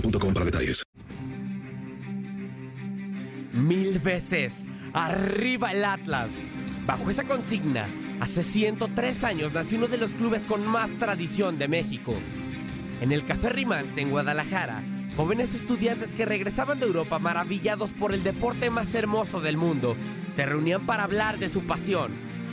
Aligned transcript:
para 0.00 0.44
detalles. 0.44 0.82
Mil 3.52 3.98
veces. 4.00 4.66
Arriba 4.92 5.72
el 5.72 5.84
Atlas. 5.84 6.44
Bajo 6.86 7.10
esa 7.10 7.24
consigna, 7.24 7.88
hace 8.20 8.42
103 8.42 9.24
años 9.24 9.52
nació 9.52 9.78
uno 9.78 9.88
de 9.88 9.98
los 9.98 10.14
clubes 10.14 10.42
con 10.42 10.66
más 10.66 10.90
tradición 10.98 11.58
de 11.58 11.68
México. 11.68 12.14
En 13.00 13.12
el 13.12 13.24
Café 13.24 13.48
Rimans, 13.48 13.96
en 13.98 14.10
Guadalajara, 14.10 14.82
jóvenes 15.16 15.54
estudiantes 15.54 16.12
que 16.12 16.24
regresaban 16.24 16.78
de 16.78 16.86
Europa 16.86 17.18
maravillados 17.18 17.92
por 17.92 18.14
el 18.14 18.22
deporte 18.22 18.70
más 18.70 18.94
hermoso 18.94 19.40
del 19.40 19.56
mundo, 19.56 19.96
se 20.34 20.46
reunían 20.46 20.86
para 20.86 21.04
hablar 21.04 21.38
de 21.38 21.48
su 21.48 21.66
pasión, 21.66 22.12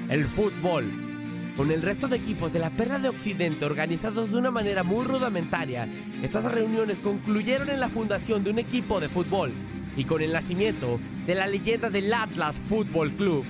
el 0.09 0.25
fútbol. 0.25 1.02
Con 1.55 1.69
el 1.69 1.83
resto 1.83 2.07
de 2.07 2.17
equipos 2.17 2.51
de 2.51 2.57
la 2.57 2.71
Perla 2.71 2.97
de 2.97 3.09
Occidente 3.09 3.65
organizados 3.65 4.31
de 4.31 4.37
una 4.37 4.49
manera 4.49 4.81
muy 4.81 5.05
rudimentaria, 5.05 5.87
estas 6.23 6.45
reuniones 6.45 6.99
concluyeron 6.99 7.69
en 7.69 7.79
la 7.79 7.89
fundación 7.89 8.43
de 8.43 8.49
un 8.49 8.57
equipo 8.57 8.99
de 8.99 9.07
fútbol 9.07 9.53
y 9.95 10.05
con 10.05 10.23
el 10.23 10.33
nacimiento 10.33 10.99
de 11.27 11.35
la 11.35 11.45
leyenda 11.45 11.91
del 11.91 12.11
Atlas 12.11 12.59
Fútbol 12.59 13.11
Club. 13.11 13.45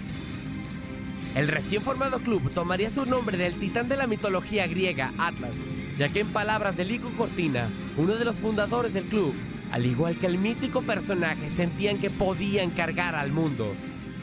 El 1.34 1.47
recién 1.47 1.81
formado 1.81 2.19
club 2.19 2.52
tomaría 2.52 2.90
su 2.90 3.06
nombre 3.06 3.38
del 3.38 3.56
titán 3.56 3.88
de 3.88 3.96
la 3.96 4.06
mitología 4.06 4.68
griega, 4.68 5.14
Atlas, 5.18 5.58
ya 5.97 6.09
que 6.09 6.20
en 6.20 6.28
palabras 6.28 6.75
de 6.75 6.84
Lico 6.84 7.09
Cortina, 7.18 7.70
uno 7.96 8.16
de 8.16 8.25
los 8.25 8.40
fundadores 8.41 8.94
del 8.94 9.06
club, 9.06 9.34
al 9.72 9.85
igual 9.85 10.18
que 10.18 10.28
el 10.28 10.38
mítico 10.38 10.81
personaje, 10.81 11.50
sentían 11.50 12.00
que 12.00 12.09
podían 12.09 12.70
cargar 12.70 13.16
al 13.16 13.31
mundo. 13.31 13.74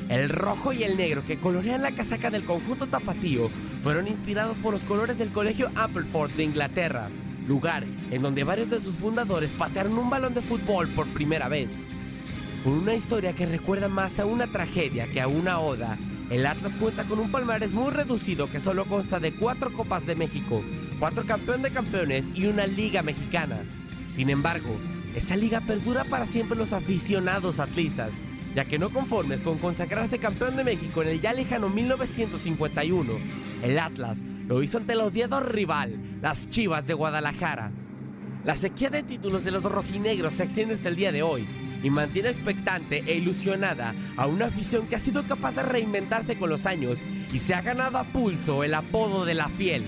El 0.08 0.28
rojo 0.28 0.72
y 0.72 0.82
el 0.82 0.96
negro 0.96 1.24
que 1.24 1.38
colorean 1.38 1.82
la 1.82 1.92
casaca 1.92 2.30
del 2.30 2.44
conjunto 2.44 2.86
tapatío 2.88 3.48
fueron 3.82 4.08
inspirados 4.08 4.58
por 4.58 4.72
los 4.72 4.84
colores 4.84 5.18
del 5.18 5.32
colegio 5.32 5.70
Appleford 5.74 6.32
de 6.32 6.44
Inglaterra, 6.44 7.08
lugar 7.46 7.84
en 8.10 8.22
donde 8.22 8.44
varios 8.44 8.70
de 8.70 8.80
sus 8.80 8.96
fundadores 8.96 9.52
patearon 9.52 9.98
un 9.98 10.10
balón 10.10 10.34
de 10.34 10.42
fútbol 10.42 10.88
por 10.88 11.06
primera 11.08 11.48
vez. 11.48 11.78
Con 12.62 12.74
una 12.74 12.94
historia 12.94 13.32
que 13.32 13.46
recuerda 13.46 13.88
más 13.88 14.18
a 14.18 14.26
una 14.26 14.46
tragedia 14.46 15.06
que 15.06 15.20
a 15.20 15.28
una 15.28 15.60
oda, 15.60 15.96
el 16.28 16.46
Atlas 16.46 16.76
cuenta 16.76 17.04
con 17.04 17.18
un 17.18 17.32
palmarés 17.32 17.74
muy 17.74 17.90
reducido 17.90 18.50
que 18.50 18.60
solo 18.60 18.84
consta 18.84 19.18
de 19.18 19.32
cuatro 19.32 19.72
Copas 19.72 20.06
de 20.06 20.14
México, 20.14 20.62
cuatro 20.98 21.24
Campeón 21.24 21.62
de 21.62 21.70
Campeones 21.70 22.28
y 22.34 22.46
una 22.46 22.66
Liga 22.66 23.02
Mexicana. 23.02 23.58
Sin 24.12 24.30
embargo, 24.30 24.76
esa 25.14 25.36
liga 25.36 25.60
perdura 25.60 26.04
para 26.04 26.26
siempre 26.26 26.56
los 26.56 26.72
aficionados 26.72 27.58
atlistas, 27.58 28.12
ya 28.54 28.64
que 28.64 28.78
no 28.78 28.90
conformes 28.90 29.42
con 29.42 29.58
consagrarse 29.58 30.18
campeón 30.18 30.56
de 30.56 30.64
México 30.64 31.02
en 31.02 31.08
el 31.08 31.20
ya 31.20 31.32
lejano 31.32 31.68
1951, 31.68 33.12
el 33.62 33.78
Atlas 33.78 34.24
lo 34.46 34.62
hizo 34.62 34.78
ante 34.78 34.94
el 34.94 35.00
odiado 35.00 35.40
rival, 35.40 35.96
las 36.20 36.48
Chivas 36.48 36.86
de 36.86 36.94
Guadalajara. 36.94 37.72
La 38.44 38.56
sequía 38.56 38.90
de 38.90 39.02
títulos 39.02 39.44
de 39.44 39.50
los 39.50 39.64
rojinegros 39.64 40.34
se 40.34 40.44
extiende 40.44 40.74
hasta 40.74 40.88
el 40.88 40.96
día 40.96 41.12
de 41.12 41.22
hoy 41.22 41.46
y 41.82 41.90
mantiene 41.90 42.30
expectante 42.30 43.02
e 43.06 43.16
ilusionada 43.16 43.94
a 44.16 44.26
una 44.26 44.46
afición 44.46 44.86
que 44.86 44.96
ha 44.96 44.98
sido 44.98 45.24
capaz 45.24 45.54
de 45.54 45.62
reinventarse 45.62 46.36
con 46.36 46.50
los 46.50 46.66
años 46.66 47.02
y 47.32 47.38
se 47.38 47.54
ha 47.54 47.62
ganado 47.62 47.98
a 47.98 48.04
pulso 48.04 48.64
el 48.64 48.74
apodo 48.74 49.24
de 49.24 49.34
la 49.34 49.48
fiel. 49.48 49.84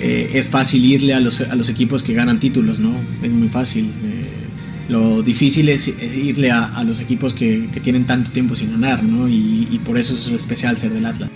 Eh, 0.00 0.30
es 0.34 0.50
fácil 0.50 0.84
irle 0.84 1.14
a 1.14 1.20
los, 1.20 1.40
a 1.40 1.54
los, 1.54 1.68
equipos 1.68 2.02
que 2.02 2.14
ganan 2.14 2.40
títulos, 2.40 2.80
¿no? 2.80 3.00
Es 3.22 3.32
muy 3.32 3.48
fácil. 3.48 3.92
Eh, 4.02 4.43
lo 4.88 5.22
difícil 5.22 5.68
es, 5.68 5.88
irle 5.88 6.50
a, 6.50 6.64
a, 6.64 6.84
los 6.84 7.00
equipos 7.00 7.32
que, 7.32 7.68
que, 7.72 7.80
tienen 7.80 8.06
tanto 8.06 8.30
tiempo 8.30 8.54
sin 8.56 8.70
ganar, 8.72 9.02
¿no? 9.02 9.28
Y, 9.28 9.68
y, 9.70 9.78
por 9.78 9.98
eso 9.98 10.14
es 10.14 10.28
especial 10.28 10.76
ser 10.76 10.92
del 10.92 11.06
Atlas. 11.06 11.30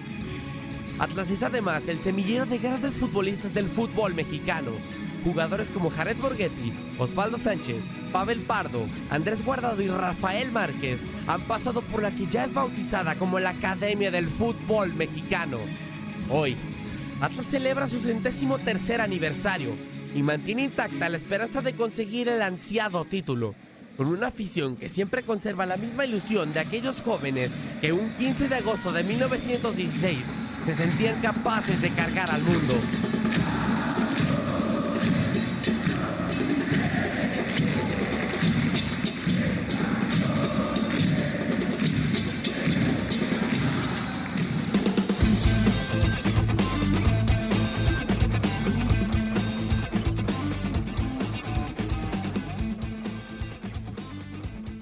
Atlas 0.99 1.31
es 1.31 1.43
además 1.43 1.89
el 1.89 2.01
semillero 2.01 2.45
de 2.47 2.59
grandes 2.59 2.97
futbolistas 2.97 3.55
del 3.55 3.69
fútbol 3.69 4.15
mexicano. 4.15 4.73
Jugadores 5.25 5.71
como 5.71 5.91
Jared 5.91 6.17
Borghetti, 6.17 6.73
Osvaldo 6.99 7.39
Sánchez, 7.39 7.85
Pavel 8.13 8.41
Pardo, 8.41 8.87
Andrés 9.11 9.45
Guardado 9.45 9.81
y 9.83 9.89
Rafael 9.89 10.53
Márquez 10.53 11.07
han 11.27 11.41
pasado 11.43 11.83
por 11.83 12.03
la 12.03 12.15
que 12.15 12.27
ya 12.27 12.45
es 12.45 12.53
bautizada 12.53 13.17
como 13.17 13.39
la 13.39 13.51
Academia 13.51 14.11
del 14.11 14.29
Fútbol 14.29 14.95
Mexicano. 14.95 15.59
Hoy, 16.31 16.57
Atlas 17.21 17.47
celebra 17.47 17.89
su 17.89 17.99
centésimo 17.99 18.59
tercer 18.59 19.01
aniversario 19.01 19.73
y 20.15 20.23
mantiene 20.23 20.65
intacta 20.65 21.09
la 21.09 21.17
esperanza 21.17 21.61
de 21.61 21.75
conseguir 21.75 22.29
el 22.29 22.43
ansiado 22.43 23.05
título, 23.05 23.55
con 23.97 24.07
una 24.07 24.29
afición 24.29 24.77
que 24.77 24.89
siempre 24.89 25.23
conserva 25.23 25.67
la 25.67 25.77
misma 25.77 26.07
ilusión 26.07 26.53
de 26.53 26.61
aquellos 26.61 27.03
jóvenes 27.03 27.55
que 27.81 27.93
un 27.93 28.11
15 28.11 28.49
de 28.49 28.55
agosto 28.57 28.93
de 28.93 29.05
1916 29.05 30.19
se 30.65 30.75
sentían 30.75 31.21
capaces 31.21 31.81
de 31.81 31.91
cargar 31.91 32.31
al 32.31 32.43
mundo. 32.43 32.75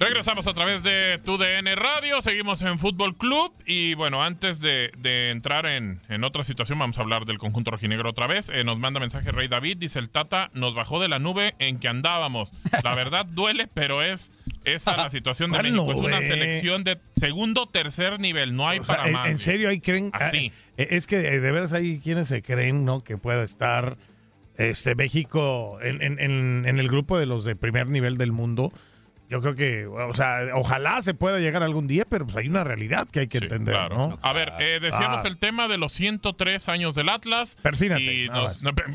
Regresamos 0.07 0.47
a 0.47 0.53
través 0.53 0.83
de 0.83 1.19
TUDN 1.21 1.75
Radio, 1.75 2.21
seguimos 2.21 2.61
en 2.61 2.79
Fútbol 2.79 3.17
Club 3.17 3.51
y 3.65 3.93
bueno, 3.95 4.23
antes 4.23 4.61
de, 4.61 4.89
entrar 5.29 5.65
en, 5.65 5.99
otra 6.23 6.45
situación 6.45 6.79
vamos 6.79 6.97
a 6.97 7.01
hablar 7.01 7.25
del 7.25 7.37
conjunto 7.37 7.71
rojinegro 7.71 8.11
otra 8.11 8.25
vez. 8.25 8.49
Eh, 8.49 8.63
nos 8.63 8.79
manda 8.79 9.01
mensaje 9.01 9.33
Rey 9.33 9.49
David, 9.49 9.75
dice 9.75 9.99
el 9.99 10.07
Tata, 10.07 10.49
nos 10.53 10.73
bajó 10.73 11.01
de 11.01 11.09
la 11.09 11.19
nube 11.19 11.55
en 11.59 11.77
que 11.79 11.89
andábamos. 11.89 12.49
La 12.85 12.95
verdad 12.95 13.25
duele, 13.29 13.67
pero 13.73 14.01
es 14.01 14.31
esa 14.63 14.95
la 14.95 15.09
situación 15.09 15.51
de 15.51 15.61
México. 15.61 15.91
Es 15.91 15.97
una 15.97 16.21
selección 16.21 16.85
de 16.85 16.99
segundo, 17.19 17.67
tercer 17.67 18.17
nivel, 18.21 18.55
no 18.55 18.65
hay 18.65 18.79
para 18.79 19.07
más. 19.07 19.27
En 19.27 19.39
serio, 19.39 19.67
hay 19.67 19.81
creen... 19.81 20.11
Así. 20.13 20.53
Eh, 20.77 20.87
es 20.91 21.05
que 21.05 21.17
de 21.17 21.51
veras 21.51 21.73
hay 21.73 21.99
quienes 21.99 22.29
se 22.29 22.41
creen, 22.41 22.85
¿no? 22.85 23.03
Que 23.03 23.17
pueda 23.17 23.43
estar 23.43 23.97
este 24.55 24.95
México 24.95 25.79
en, 25.81 26.01
en 26.01 26.79
el 26.79 26.87
grupo 26.87 27.19
de 27.19 27.25
los 27.25 27.43
de 27.43 27.57
primer 27.57 27.89
nivel 27.89 28.17
del 28.17 28.31
mundo 28.31 28.71
yo 29.29 29.41
creo 29.41 29.55
que, 29.55 29.85
o 29.85 30.13
sea, 30.13 30.39
ojalá 30.53 31.01
se 31.01 31.13
pueda 31.13 31.39
llegar 31.39 31.61
algún 31.61 31.85
día, 31.87 32.05
pero 32.09 32.25
pues 32.25 32.37
hay 32.37 32.47
una 32.47 32.63
realidad 32.63 33.07
que 33.09 33.21
hay 33.21 33.27
que 33.27 33.39
entender, 33.39 33.91
¿no? 33.91 34.17
A 34.21 34.33
ver, 34.33 34.53
eh, 34.59 34.79
decíamos 34.81 35.25
ah. 35.25 35.27
el 35.27 35.37
tema 35.37 35.67
de 35.67 35.77
los 35.77 35.91
103 35.93 36.69
años 36.69 36.95
del 36.95 37.09
Atlas. 37.09 37.57
Persínate. 37.61 38.01
Y 38.01 38.29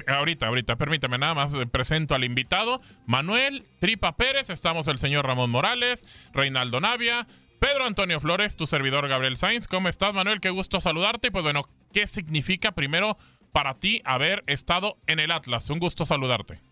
ahorita, 0.07 0.47
ahorita, 0.47 0.77
permítame, 0.77 1.19
nada 1.19 1.35
más 1.35 1.53
eh, 1.55 1.67
presento 1.67 2.15
al 2.15 2.25
invitado. 2.25 2.81
Manuel 3.07 3.67
Tripa 3.79 4.17
Pérez, 4.17 4.49
estamos 4.49 4.89
el 4.89 4.99
señor 4.99 5.27
Ramón 5.27 5.51
Morales, 5.51 6.07
Reinaldo 6.33 6.81
Navia, 6.81 7.27
Pedro 7.59 7.85
Antonio 7.85 8.19
Flores, 8.19 8.57
tu 8.57 8.67
servidor 8.67 9.09
Gabriel 9.09 9.37
Sainz. 9.37 9.69
¿Cómo 9.69 9.89
estás, 9.89 10.15
Manuel? 10.15 10.41
Qué 10.41 10.51
gusto 10.51 10.81
saludarte. 10.81 11.31
Pues 11.31 11.45
bueno, 11.45 11.69
¿qué 11.93 12.07
significa 12.07 12.73
primero 12.73 13.19
para 13.53 13.75
ti 13.75 14.01
haber 14.05 14.45
estado 14.47 14.97
en 15.07 15.21
el 15.21 15.31
Atlas? 15.31 15.69
Un 15.69 15.79
gusto 15.79 16.07
saludarte. 16.07 16.72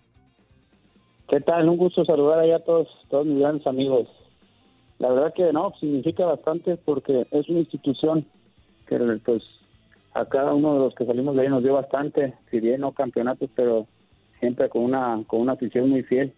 ¿Qué 1.30 1.40
tal? 1.40 1.68
Un 1.68 1.76
gusto 1.76 2.04
saludar 2.04 2.40
allá 2.40 2.56
a 2.56 2.64
todos, 2.64 2.88
todos 3.08 3.24
mis 3.24 3.38
grandes 3.38 3.64
amigos. 3.64 4.08
La 4.98 5.10
verdad 5.10 5.32
que 5.32 5.52
no, 5.52 5.72
significa 5.78 6.26
bastante 6.26 6.76
porque 6.76 7.24
es 7.30 7.48
una 7.48 7.60
institución 7.60 8.26
que 8.88 8.98
pues 9.24 9.44
a 10.12 10.24
cada 10.24 10.52
uno 10.52 10.74
de 10.74 10.80
los 10.80 10.94
que 10.96 11.06
salimos 11.06 11.36
de 11.36 11.42
ahí 11.42 11.48
nos 11.48 11.62
dio 11.62 11.74
bastante, 11.74 12.34
si 12.50 12.58
bien 12.58 12.80
no 12.80 12.90
campeonatos, 12.90 13.48
pero 13.54 13.86
siempre 14.40 14.68
con 14.68 14.82
una 14.82 15.22
con 15.28 15.42
una 15.42 15.52
afición 15.52 15.88
muy 15.88 16.02
fiel, 16.02 16.34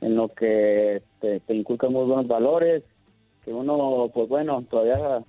en 0.00 0.16
lo 0.16 0.26
que 0.26 1.04
te, 1.20 1.40
inculcan 1.54 1.92
muy 1.92 2.04
buenos 2.06 2.26
valores, 2.26 2.82
que 3.44 3.54
uno, 3.54 4.10
pues 4.12 4.28
bueno, 4.28 4.64
todavía 4.68 5.22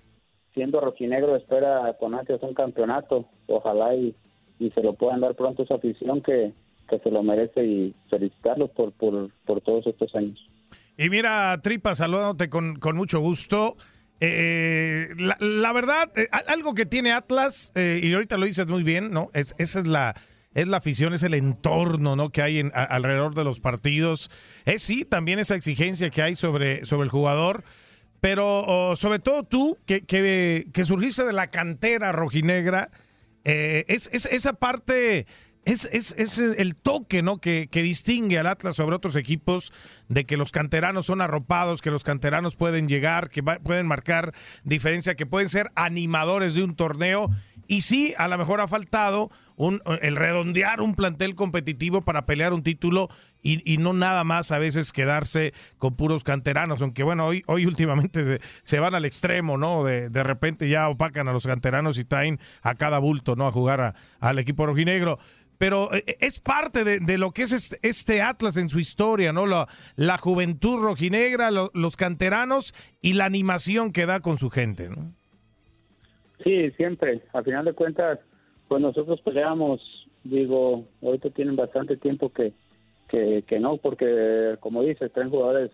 siendo 0.55 0.81
rojinegro 0.81 1.35
espera 1.35 1.95
con 1.99 2.15
ansias 2.15 2.41
un 2.41 2.55
campeonato, 2.55 3.25
ojalá 3.45 3.93
y, 3.93 4.15
y 4.57 4.71
se 4.71 4.81
lo 4.81 4.93
puedan 4.93 5.21
dar 5.21 5.35
pronto 5.35 5.61
esa 5.61 5.75
afición 5.75 6.21
que, 6.21 6.51
que 6.89 6.99
se 6.99 7.11
lo 7.11 7.23
merece 7.23 7.63
y 7.63 7.95
felicitarlos 8.09 8.69
por, 8.71 8.91
por, 8.93 9.29
por 9.45 9.61
todos 9.61 9.85
estos 9.87 10.13
años. 10.15 10.39
Y 10.97 11.09
mira, 11.09 11.59
Tripa, 11.61 11.93
saludándote 11.93 12.49
con, 12.49 12.77
con 12.77 12.95
mucho 12.95 13.19
gusto. 13.19 13.77
Eh, 14.19 15.09
la, 15.39 15.73
verdad, 15.73 16.11
eh, 16.17 16.27
algo 16.47 16.73
que 16.73 16.87
tiene 16.87 17.11
Atlas, 17.11 17.71
eh, 17.75 17.99
y 18.01 18.13
ahorita 18.13 18.37
lo 18.37 18.47
dices 18.47 18.67
muy 18.67 18.81
bien, 18.83 19.11
¿no? 19.11 19.29
Es, 19.33 19.53
esa 19.59 19.79
es 19.79 19.85
la, 19.87 20.15
es 20.55 20.67
la 20.67 20.77
afición, 20.77 21.13
es 21.13 21.21
el 21.21 21.35
entorno, 21.35 22.15
¿no? 22.15 22.31
Que 22.31 22.41
hay 22.41 22.59
en, 22.59 22.71
alrededor 22.73 23.35
de 23.35 23.43
los 23.43 23.59
partidos. 23.59 24.31
Es 24.65 24.81
sí, 24.81 25.05
también 25.05 25.37
esa 25.37 25.55
exigencia 25.55 26.09
que 26.09 26.23
hay 26.23 26.35
sobre, 26.35 26.83
sobre 26.85 27.03
el 27.03 27.09
jugador. 27.09 27.63
Pero 28.19 28.95
sobre 28.95 29.19
todo 29.19 29.43
tú, 29.43 29.77
que, 29.85 30.01
que, 30.03 30.65
que, 30.73 30.83
surgiste 30.83 31.23
de 31.23 31.33
la 31.33 31.51
cantera 31.51 32.11
rojinegra, 32.11 32.89
es, 33.43 34.09
es, 34.11 34.25
esa 34.25 34.53
parte 34.53 35.27
es, 35.67 36.13
es, 36.17 36.39
el 36.39 36.75
toque 36.75 37.21
¿no? 37.21 37.39
Que, 37.39 37.67
distingue 37.71 38.39
al 38.39 38.47
Atlas 38.47 38.75
sobre 38.75 38.95
otros 38.95 39.15
equipos, 39.15 39.73
de 40.07 40.25
que 40.25 40.37
los 40.37 40.51
canteranos 40.51 41.05
son 41.05 41.21
arropados, 41.21 41.81
que 41.81 41.91
los 41.91 42.03
canteranos 42.03 42.55
pueden 42.55 42.87
llegar, 42.87 43.29
que 43.29 43.43
pueden 43.43 43.85
marcar 43.85 44.33
diferencia, 44.63 45.15
que 45.15 45.25
pueden 45.25 45.49
ser 45.49 45.71
animadores 45.75 46.55
de 46.55 46.63
un 46.63 46.75
torneo. 46.75 47.29
Y 47.67 47.81
sí, 47.81 48.13
a 48.17 48.29
lo 48.29 48.37
mejor 48.37 48.61
ha 48.61 48.67
faltado 48.67 49.29
un, 49.57 49.81
el 50.01 50.15
redondear 50.15 50.79
un 50.79 50.95
plantel 50.95 51.35
competitivo 51.35 52.01
para 52.01 52.25
pelear 52.25 52.53
un 52.53 52.63
título 52.63 53.09
y, 53.41 53.77
no 53.77 53.93
nada 53.93 54.23
más 54.23 54.51
a 54.51 54.59
veces 54.59 54.91
quedarse 54.91 55.53
con 55.77 55.95
puros 55.95 56.23
canteranos, 56.23 56.81
aunque 56.81 57.03
bueno, 57.03 57.25
hoy, 57.25 57.43
hoy 57.47 57.65
últimamente 57.65 58.39
se, 58.63 58.79
van 58.79 58.93
al 58.93 59.05
extremo, 59.05 59.57
¿no? 59.57 59.83
De, 59.83 60.09
de, 60.09 60.23
repente 60.23 60.67
ya 60.67 60.89
opacan 60.89 61.27
a 61.27 61.33
los 61.33 61.45
canteranos 61.45 61.97
y 61.97 62.03
traen 62.03 62.39
a 62.61 62.75
cada 62.75 62.99
bulto, 62.99 63.35
¿no? 63.35 63.47
A 63.47 63.51
jugar 63.51 63.95
al 64.19 64.39
equipo 64.39 64.65
rojinegro 64.65 65.17
pero 65.57 65.93
eh, 65.93 66.03
es 66.19 66.39
parte 66.39 66.83
de, 66.83 67.17
lo 67.17 67.31
que 67.31 67.43
es 67.43 67.77
este, 67.81 68.21
Atlas 68.21 68.57
en 68.57 68.69
su 68.69 68.79
historia, 68.79 69.33
¿no? 69.33 69.45
La, 69.45 69.67
la 69.95 70.17
juventud 70.17 70.81
rojinegra, 70.81 71.49
los 71.51 71.97
canteranos 71.97 72.73
y 73.01 73.13
la 73.13 73.25
animación 73.25 73.91
que 73.91 74.05
da 74.05 74.19
con 74.19 74.37
su 74.37 74.49
gente, 74.49 74.89
¿no? 74.89 75.13
Sí, 76.43 76.71
siempre. 76.71 77.23
Al 77.33 77.43
final 77.43 77.65
de 77.65 77.73
cuentas, 77.73 78.19
pues 78.67 78.81
nosotros 78.81 79.19
peleamos, 79.21 79.81
digo, 80.23 80.85
ahorita 81.01 81.29
tienen 81.31 81.55
bastante 81.55 81.97
tiempo 81.97 82.31
que, 82.31 82.53
que, 83.09 83.59
no, 83.59 83.77
porque 83.77 84.55
como 84.59 84.83
dices, 84.83 85.11
traen 85.11 85.29
jugadores 85.29 85.71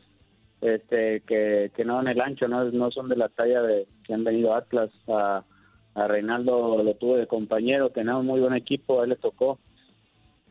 este, 0.61 1.21
que, 1.21 1.71
que 1.75 1.85
no 1.85 1.99
en 1.99 2.07
el 2.07 2.21
ancho, 2.21 2.47
no, 2.47 2.63
no 2.71 2.91
son 2.91 3.09
de 3.09 3.17
la 3.17 3.29
talla 3.29 3.61
de 3.61 3.87
que 4.05 4.13
han 4.13 4.23
venido 4.23 4.53
Atlas. 4.53 4.89
A, 5.07 5.43
a 5.95 6.07
Reinaldo 6.07 6.81
lo 6.81 6.95
tuve 6.95 7.19
de 7.19 7.27
compañero, 7.27 7.89
tenemos 7.89 8.23
muy 8.23 8.39
buen 8.39 8.55
equipo, 8.55 8.99
a 8.99 9.03
él 9.03 9.11
le 9.11 9.15
tocó 9.15 9.59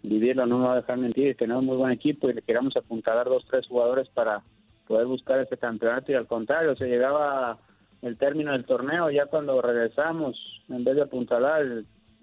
vivirlo, 0.03 0.47
no 0.47 0.59
me 0.59 0.67
va 0.67 0.73
a 0.73 0.81
dejar 0.81 0.99
mentir, 0.99 1.37
tenemos 1.37 1.65
muy 1.65 1.77
buen 1.77 1.93
equipo 1.93 2.29
y 2.29 2.35
le 2.35 2.43
queramos 2.43 2.77
apuntalar 2.77 3.27
dos, 3.27 3.45
tres 3.49 3.67
jugadores 3.67 4.09
para 4.09 4.43
poder 4.87 5.07
buscar 5.07 5.41
ese 5.41 5.57
campeonato. 5.57 6.13
Y 6.13 6.15
al 6.15 6.27
contrario, 6.27 6.77
se 6.77 6.87
llegaba 6.87 7.59
el 8.03 8.19
término 8.19 8.53
del 8.53 8.65
torneo, 8.65 9.11
ya 9.11 9.27
cuando 9.27 9.63
regresamos, 9.63 10.37
en 10.69 10.85
vez 10.85 10.97
de 10.97 11.03
apuntalar, 11.03 11.65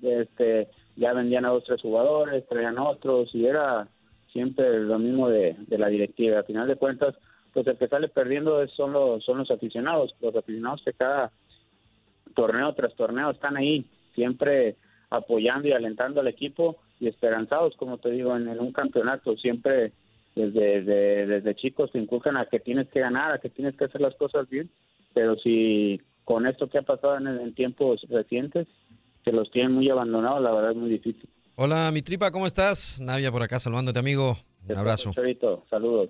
este, 0.01 0.67
ya 0.97 1.13
vendían 1.13 1.45
a 1.45 1.49
dos, 1.49 1.63
tres 1.63 1.81
jugadores, 1.81 2.47
traían 2.47 2.77
otros 2.77 3.33
y 3.33 3.45
era 3.45 3.87
siempre 4.31 4.79
lo 4.79 4.99
mismo 4.99 5.29
de, 5.29 5.55
la 5.69 5.87
directiva. 5.87 6.39
Al 6.39 6.45
final 6.45 6.67
de 6.67 6.75
cuentas, 6.75 7.15
pues 7.53 7.65
el 7.65 7.77
que 7.77 7.87
sale 7.87 8.09
perdiendo 8.09 8.67
son 8.67 8.91
los, 8.91 9.23
son 9.23 9.39
los 9.39 9.49
aficionados, 9.49 10.13
los 10.21 10.35
aficionados 10.35 10.81
que 10.83 10.93
cada 10.93 11.31
torneo 12.35 12.73
tras 12.73 12.93
torneo 12.95 13.31
están 13.31 13.57
ahí, 13.57 13.85
siempre 14.13 14.75
apoyando 15.09 15.67
y 15.67 15.71
alentando 15.71 16.19
al 16.19 16.27
equipo 16.27 16.77
y 16.99 17.07
esperanzados, 17.07 17.75
como 17.77 17.97
te 17.97 18.11
digo, 18.11 18.35
en, 18.35 18.47
un 18.59 18.71
campeonato. 18.71 19.35
Siempre 19.37 19.93
desde, 20.35 20.83
desde, 21.25 21.55
chicos 21.55 21.91
te 21.91 21.99
inculcan 21.99 22.37
a 22.37 22.45
que 22.45 22.59
tienes 22.59 22.87
que 22.89 22.99
ganar, 22.99 23.31
a 23.31 23.39
que 23.39 23.49
tienes 23.49 23.75
que 23.75 23.85
hacer 23.85 24.01
las 24.01 24.15
cosas 24.15 24.49
bien, 24.49 24.69
pero 25.13 25.35
si 25.37 26.01
con 26.23 26.45
esto 26.45 26.69
que 26.69 26.77
ha 26.77 26.83
pasado 26.83 27.17
en, 27.17 27.53
tiempos 27.55 28.01
recientes, 28.09 28.67
que 29.23 29.31
los 29.31 29.49
tienen 29.51 29.73
muy 29.73 29.89
abandonados, 29.89 30.41
la 30.41 30.51
verdad 30.51 30.71
es 30.71 30.77
muy 30.77 30.89
difícil. 30.89 31.27
Hola, 31.55 31.91
mi 31.91 32.01
tripa, 32.01 32.31
¿cómo 32.31 32.47
estás? 32.47 32.99
Navia 33.01 33.31
por 33.31 33.43
acá 33.43 33.59
saludándote, 33.59 33.99
amigo. 33.99 34.37
Un 34.67 34.77
abrazo. 34.77 35.11
Saludos. 35.69 36.09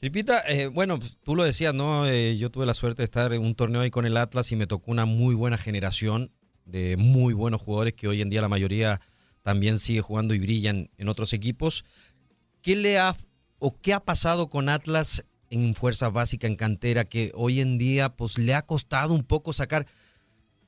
Tripita, 0.00 0.40
eh, 0.48 0.66
bueno, 0.66 0.98
pues, 0.98 1.18
tú 1.22 1.36
lo 1.36 1.44
decías, 1.44 1.74
¿no? 1.74 2.06
Eh, 2.06 2.38
yo 2.38 2.50
tuve 2.50 2.64
la 2.64 2.72
suerte 2.72 3.02
de 3.02 3.04
estar 3.04 3.34
en 3.34 3.42
un 3.42 3.54
torneo 3.54 3.82
ahí 3.82 3.90
con 3.90 4.06
el 4.06 4.16
Atlas 4.16 4.50
y 4.50 4.56
me 4.56 4.66
tocó 4.66 4.90
una 4.90 5.04
muy 5.04 5.34
buena 5.34 5.58
generación 5.58 6.30
de 6.64 6.96
muy 6.96 7.34
buenos 7.34 7.60
jugadores 7.60 7.92
que 7.92 8.08
hoy 8.08 8.22
en 8.22 8.30
día 8.30 8.40
la 8.40 8.48
mayoría 8.48 9.00
también 9.42 9.78
sigue 9.78 10.00
jugando 10.00 10.34
y 10.34 10.38
brillan 10.38 10.90
en 10.98 11.08
otros 11.08 11.32
equipos. 11.32 11.84
¿Qué 12.62 12.76
le 12.76 12.98
ha 12.98 13.16
o 13.58 13.76
qué 13.80 13.92
ha 13.94 14.00
pasado 14.00 14.48
con 14.48 14.68
Atlas 14.68 15.26
en 15.50 15.74
fuerza 15.74 16.08
básica, 16.08 16.46
en 16.46 16.56
cantera, 16.56 17.04
que 17.04 17.32
hoy 17.34 17.60
en 17.60 17.76
día 17.76 18.10
pues 18.10 18.38
le 18.38 18.54
ha 18.54 18.62
costado 18.62 19.12
un 19.12 19.24
poco 19.24 19.52
sacar 19.52 19.86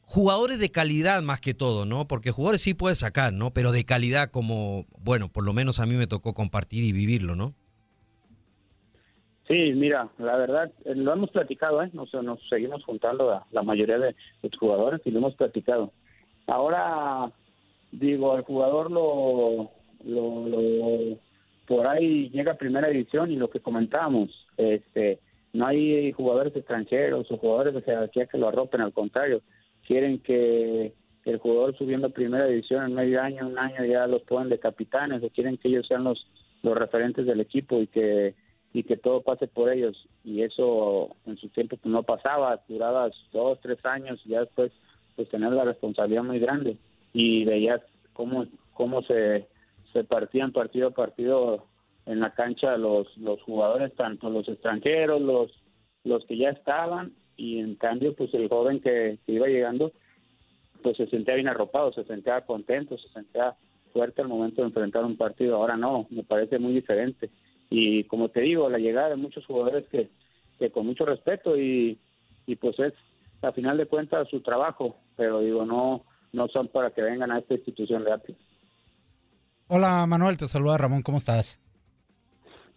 jugadores 0.02 0.58
de 0.58 0.70
calidad 0.70 1.22
más 1.22 1.40
que 1.40 1.54
todo, 1.54 1.86
¿no? 1.86 2.06
Porque 2.06 2.32
jugadores 2.32 2.62
sí 2.62 2.74
puede 2.74 2.94
sacar, 2.94 3.32
¿no? 3.32 3.52
Pero 3.52 3.72
de 3.72 3.84
calidad 3.84 4.30
como, 4.30 4.86
bueno, 4.98 5.28
por 5.28 5.44
lo 5.44 5.52
menos 5.52 5.80
a 5.80 5.86
mí 5.86 5.94
me 5.94 6.06
tocó 6.06 6.34
compartir 6.34 6.84
y 6.84 6.92
vivirlo, 6.92 7.36
¿no? 7.36 7.54
Sí, 9.48 9.72
mira, 9.74 10.08
la 10.18 10.36
verdad, 10.36 10.72
eh, 10.84 10.94
lo 10.94 11.12
hemos 11.12 11.30
platicado, 11.30 11.82
¿eh? 11.82 11.90
Nos, 11.92 12.12
nos 12.14 12.40
seguimos 12.48 12.84
juntando 12.84 13.30
a 13.30 13.46
la 13.52 13.62
mayoría 13.62 13.98
de 13.98 14.14
los 14.42 14.52
jugadores 14.58 15.00
y 15.04 15.10
lo 15.10 15.18
hemos 15.18 15.34
platicado. 15.34 15.92
Ahora 16.46 17.32
digo, 17.92 18.36
el 18.36 18.42
jugador 18.42 18.90
lo, 18.90 19.70
lo, 20.04 21.18
por 21.66 21.86
ahí 21.86 22.30
llega 22.30 22.52
a 22.52 22.58
primera 22.58 22.88
división 22.88 23.30
y 23.30 23.36
lo 23.36 23.50
que 23.50 23.60
comentábamos, 23.60 24.30
este, 24.56 25.20
no 25.52 25.66
hay 25.66 26.10
jugadores 26.12 26.56
extranjeros 26.56 27.30
o 27.30 27.36
jugadores 27.36 27.74
de 27.74 27.82
jerarquía 27.82 28.26
que 28.26 28.38
lo 28.38 28.48
arropen, 28.48 28.80
al 28.80 28.92
contrario, 28.92 29.42
quieren 29.86 30.18
que 30.18 30.92
el 31.24 31.38
jugador 31.38 31.76
subiendo 31.76 32.08
a 32.08 32.10
primera 32.10 32.46
división 32.46 32.84
en 32.84 32.94
medio 32.94 33.22
año, 33.22 33.46
un 33.46 33.58
año 33.58 33.84
ya 33.84 34.06
los 34.06 34.22
pongan 34.22 34.48
de 34.48 34.58
capitanes 34.58 35.22
o 35.22 35.28
quieren 35.28 35.56
que 35.56 35.68
ellos 35.68 35.86
sean 35.86 36.04
los, 36.04 36.26
los 36.62 36.76
referentes 36.76 37.26
del 37.26 37.40
equipo 37.40 37.80
y 37.80 37.86
que 37.86 38.34
y 38.74 38.84
que 38.84 38.96
todo 38.96 39.20
pase 39.20 39.46
por 39.48 39.70
ellos. 39.70 40.08
Y 40.24 40.42
eso 40.42 41.14
en 41.26 41.36
su 41.36 41.50
tiempo 41.50 41.76
pues, 41.76 41.92
no 41.92 42.02
pasaba, 42.02 42.58
durabas 42.68 43.12
dos, 43.30 43.60
tres 43.60 43.84
años 43.84 44.18
y 44.24 44.30
ya 44.30 44.40
después 44.40 44.72
pues 45.14 45.28
tener 45.28 45.52
la 45.52 45.64
responsabilidad 45.64 46.24
muy 46.24 46.38
grande 46.38 46.78
y 47.12 47.44
veías 47.44 47.80
cómo, 48.12 48.46
cómo 48.72 49.02
se, 49.02 49.48
se 49.92 50.04
partían 50.04 50.52
partido 50.52 50.88
a 50.88 50.92
partido 50.92 51.66
en 52.06 52.20
la 52.20 52.34
cancha 52.34 52.76
los, 52.76 53.16
los 53.16 53.40
jugadores, 53.42 53.94
tanto 53.94 54.30
los 54.30 54.48
extranjeros, 54.48 55.20
los, 55.20 55.52
los 56.04 56.24
que 56.26 56.36
ya 56.36 56.50
estaban 56.50 57.12
y 57.36 57.58
en 57.58 57.76
cambio 57.76 58.14
pues 58.14 58.32
el 58.34 58.48
joven 58.48 58.80
que, 58.80 59.18
que 59.24 59.32
iba 59.32 59.46
llegando 59.46 59.92
pues 60.82 60.96
se 60.96 61.06
sentía 61.06 61.34
bien 61.34 61.48
arropado, 61.48 61.92
se 61.92 62.04
sentía 62.04 62.40
contento, 62.42 62.98
se 62.98 63.08
sentía 63.08 63.54
fuerte 63.92 64.22
al 64.22 64.28
momento 64.28 64.62
de 64.62 64.68
enfrentar 64.68 65.04
un 65.04 65.16
partido. 65.16 65.56
Ahora 65.56 65.76
no, 65.76 66.06
me 66.10 66.24
parece 66.24 66.58
muy 66.58 66.72
diferente. 66.72 67.30
Y 67.70 68.04
como 68.04 68.28
te 68.28 68.40
digo, 68.40 68.68
la 68.68 68.78
llegada 68.78 69.10
de 69.10 69.16
muchos 69.16 69.46
jugadores 69.46 69.86
que, 69.88 70.10
que 70.58 70.70
con 70.70 70.86
mucho 70.86 71.06
respeto 71.06 71.56
y, 71.56 71.98
y 72.46 72.56
pues 72.56 72.78
es 72.80 72.92
a 73.42 73.52
final 73.52 73.78
de 73.78 73.86
cuentas 73.86 74.28
su 74.28 74.40
trabajo, 74.40 74.96
pero 75.16 75.40
digo, 75.40 75.64
no 75.64 76.04
no 76.32 76.48
son 76.48 76.68
para 76.68 76.90
que 76.90 77.02
vengan 77.02 77.30
a 77.30 77.38
esta 77.38 77.54
institución 77.54 78.04
de 78.04 78.12
arte. 78.12 78.36
Hola 79.68 80.04
Manuel, 80.06 80.36
te 80.36 80.48
saluda 80.48 80.78
Ramón, 80.78 81.02
¿cómo 81.02 81.18
estás? 81.18 81.58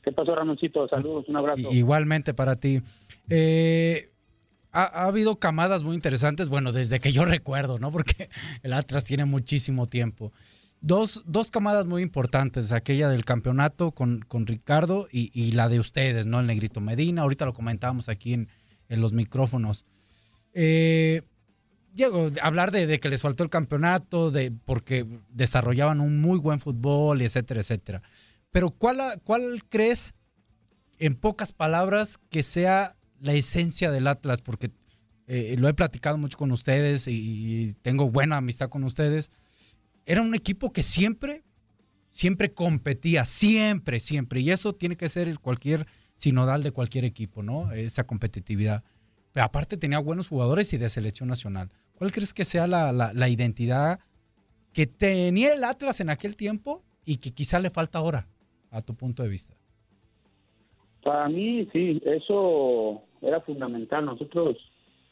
¿Qué 0.03 0.11
pasó 0.11 0.35
Ramoncito? 0.35 0.87
Saludos, 0.87 1.25
un 1.27 1.37
abrazo. 1.37 1.71
Igualmente 1.71 2.33
para 2.33 2.57
ti. 2.57 2.81
Eh, 3.27 4.11
ha, 4.71 4.83
ha, 4.83 5.07
habido 5.07 5.37
camadas 5.37 5.81
muy 5.81 5.95
interesantes, 5.95 6.47
bueno, 6.49 6.71
desde 6.71 6.99
que 6.99 7.11
yo 7.11 7.25
recuerdo, 7.25 7.79
¿no? 7.79 7.91
Porque 7.91 8.29
el 8.61 8.73
Atlas 8.73 9.03
tiene 9.03 9.25
muchísimo 9.25 9.87
tiempo. 9.87 10.31
Dos, 10.81 11.23
dos 11.25 11.49
camadas 11.49 11.87
muy 11.87 12.03
importantes, 12.03 12.71
aquella 12.71 13.09
del 13.09 13.25
campeonato 13.25 13.91
con, 13.91 14.19
con 14.19 14.45
Ricardo 14.45 15.07
y, 15.11 15.31
y, 15.33 15.53
la 15.53 15.67
de 15.67 15.79
ustedes, 15.79 16.27
¿no? 16.27 16.39
El 16.39 16.45
Negrito 16.45 16.81
Medina, 16.81 17.23
ahorita 17.23 17.45
lo 17.45 17.53
comentábamos 17.53 18.07
aquí 18.07 18.33
en, 18.33 18.49
en 18.89 19.01
los 19.01 19.11
micrófonos. 19.11 19.85
Eh, 20.53 21.23
Diego, 21.95 22.27
hablar 22.41 22.71
de, 22.71 22.87
de, 22.87 22.99
que 22.99 23.09
les 23.09 23.21
faltó 23.21 23.43
el 23.43 23.49
campeonato, 23.49 24.29
de 24.29 24.51
porque 24.51 25.07
desarrollaban 25.29 26.01
un 26.01 26.19
muy 26.19 26.39
buen 26.39 26.59
fútbol, 26.59 27.21
etcétera, 27.21 27.61
etcétera. 27.61 28.01
Pero 28.51 28.69
¿cuál, 28.69 29.21
¿cuál 29.23 29.63
crees, 29.69 30.13
en 30.99 31.15
pocas 31.15 31.53
palabras, 31.53 32.19
que 32.29 32.43
sea 32.43 32.91
la 33.21 33.31
esencia 33.31 33.91
del 33.91 34.07
Atlas? 34.07 34.41
Porque 34.41 34.71
eh, 35.27 35.55
lo 35.57 35.69
he 35.69 35.73
platicado 35.73 36.17
mucho 36.17 36.37
con 36.37 36.51
ustedes 36.51 37.07
y 37.07 37.75
tengo 37.81 38.11
buena 38.11 38.37
amistad 38.37 38.67
con 38.67 38.83
ustedes. 38.83 39.31
Era 40.05 40.21
un 40.21 40.35
equipo 40.35 40.73
que 40.73 40.83
siempre, 40.83 41.43
siempre 42.09 42.53
competía, 42.53 43.23
siempre, 43.23 44.01
siempre. 44.01 44.41
Y 44.41 44.51
eso 44.51 44.75
tiene 44.75 44.97
que 44.97 45.07
ser 45.07 45.39
cualquier 45.39 45.87
sinodal 46.17 46.61
de 46.61 46.71
cualquier 46.71 47.05
equipo, 47.05 47.41
¿no? 47.41 47.71
Esa 47.71 48.05
competitividad. 48.05 48.83
Pero 49.31 49.45
aparte 49.45 49.77
tenía 49.77 49.99
buenos 49.99 50.27
jugadores 50.27 50.71
y 50.73 50.77
de 50.77 50.89
selección 50.89 51.29
nacional. 51.29 51.71
¿Cuál 51.97 52.11
crees 52.11 52.33
que 52.33 52.45
sea 52.45 52.67
la, 52.67 52.91
la, 52.91 53.13
la, 53.13 53.29
identidad 53.29 53.99
que 54.73 54.85
tenía 54.85 55.53
el 55.53 55.63
Atlas 55.63 55.99
en 56.01 56.09
aquel 56.09 56.35
tiempo 56.35 56.83
y 57.05 57.17
que 57.17 57.31
quizá 57.31 57.59
le 57.59 57.69
falta 57.69 57.99
ahora, 57.99 58.27
a 58.71 58.81
tu 58.81 58.95
punto 58.95 59.23
de 59.23 59.29
vista? 59.29 59.55
Para 61.03 61.29
mí, 61.29 61.67
sí, 61.71 62.01
eso 62.05 63.03
era 63.21 63.39
fundamental. 63.41 64.05
Nosotros, 64.05 64.57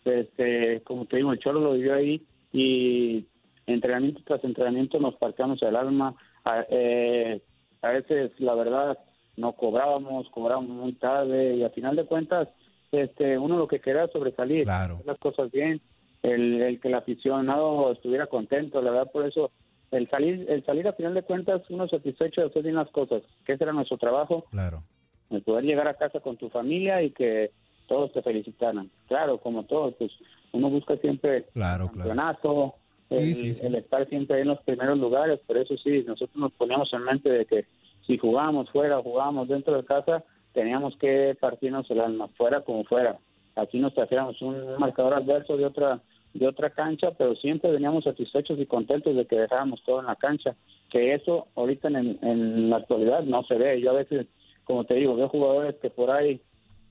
este, 0.03 0.81
como 0.81 1.05
te 1.05 1.17
digo, 1.17 1.31
el 1.31 1.39
Cholo 1.39 1.59
lo 1.59 1.73
vivió 1.73 1.95
ahí 1.95 2.25
y 2.51 3.25
entrenamiento 3.65 4.21
tras 4.25 4.43
entrenamiento 4.43 4.99
nos 4.99 5.15
partíamos 5.15 5.61
el 5.61 5.75
alma. 5.75 6.15
A, 6.43 6.65
eh, 6.69 7.41
a 7.81 7.89
veces, 7.89 8.31
la 8.39 8.55
verdad, 8.55 8.97
no 9.37 9.53
cobrábamos, 9.53 10.29
cobrábamos 10.29 10.69
muy 10.69 10.93
tarde 10.93 11.55
y 11.55 11.63
a 11.63 11.69
final 11.69 11.95
de 11.95 12.05
cuentas, 12.05 12.49
este, 12.91 13.37
uno 13.37 13.57
lo 13.57 13.67
que 13.67 13.79
quería 13.79 14.07
sobresalir, 14.07 14.63
claro. 14.65 14.95
hacer 14.95 15.05
las 15.07 15.19
cosas 15.19 15.51
bien, 15.51 15.81
el, 16.23 16.61
el, 16.61 16.79
que 16.79 16.87
el 16.87 16.95
aficionado 16.95 17.91
estuviera 17.91 18.27
contento, 18.27 18.81
la 18.81 18.91
verdad, 18.91 19.11
por 19.11 19.25
eso 19.25 19.51
el 19.91 20.09
salir, 20.09 20.45
el 20.49 20.65
salir 20.65 20.87
a 20.87 20.93
final 20.93 21.13
de 21.13 21.23
cuentas, 21.23 21.61
uno 21.69 21.87
satisfecho 21.87 22.41
de 22.41 22.47
hacer 22.47 22.63
bien 22.63 22.75
las 22.75 22.89
cosas, 22.89 23.21
que 23.45 23.53
ese 23.53 23.63
era 23.63 23.73
nuestro 23.73 23.97
trabajo, 23.97 24.45
claro. 24.49 24.83
el 25.29 25.41
poder 25.43 25.65
llegar 25.65 25.87
a 25.87 25.93
casa 25.93 26.19
con 26.19 26.37
tu 26.37 26.49
familia 26.49 27.03
y 27.03 27.11
que 27.11 27.51
todos 27.87 28.11
te 28.13 28.21
felicitaran. 28.21 28.89
Claro, 29.07 29.37
como 29.37 29.63
todos, 29.63 29.93
pues 29.95 30.11
uno 30.53 30.69
busca 30.69 30.97
siempre 30.97 31.43
claro, 31.53 31.85
el 31.85 31.91
campeonato, 31.91 32.41
claro. 32.41 32.75
el, 33.09 33.33
sí, 33.33 33.33
sí, 33.33 33.53
sí. 33.53 33.65
el, 33.65 33.75
estar 33.75 34.07
siempre 34.07 34.41
en 34.41 34.47
los 34.47 34.61
primeros 34.61 34.97
lugares, 34.97 35.39
pero 35.45 35.61
eso 35.61 35.75
sí, 35.77 36.03
nosotros 36.07 36.35
nos 36.37 36.53
poníamos 36.53 36.91
en 36.93 37.03
mente 37.03 37.29
de 37.29 37.45
que 37.45 37.65
si 38.07 38.17
jugábamos 38.17 38.69
fuera, 38.69 39.01
jugábamos 39.01 39.47
dentro 39.47 39.75
de 39.75 39.85
casa, 39.85 40.23
teníamos 40.53 40.95
que 40.97 41.35
partirnos 41.39 41.89
el 41.91 41.99
alma, 41.99 42.29
fuera 42.37 42.61
como 42.61 42.83
fuera. 42.85 43.17
Aquí 43.55 43.79
nos 43.79 43.93
trajéramos 43.93 44.41
un 44.41 44.77
marcador 44.79 45.13
adverso 45.13 45.57
de 45.57 45.65
otra 45.65 46.01
de 46.33 46.47
otra 46.47 46.69
cancha, 46.71 47.11
pero 47.11 47.35
siempre 47.35 47.71
veníamos 47.71 48.03
satisfechos 48.03 48.59
y 48.59 48.65
contentos 48.65 49.15
de 49.15 49.25
que 49.25 49.39
dejábamos 49.39 49.83
todo 49.83 49.99
en 49.99 50.07
la 50.07 50.15
cancha, 50.15 50.55
que 50.89 51.13
eso 51.13 51.47
ahorita 51.55 51.89
en, 51.89 52.17
en 52.21 52.69
la 52.69 52.77
actualidad 52.77 53.23
no 53.23 53.43
se 53.43 53.55
ve. 53.55 53.79
Yo 53.81 53.91
a 53.91 53.95
veces, 53.95 54.27
como 54.63 54.83
te 54.83 54.95
digo, 54.95 55.15
veo 55.15 55.29
jugadores 55.29 55.75
que 55.81 55.89
por 55.89 56.11
ahí 56.11 56.41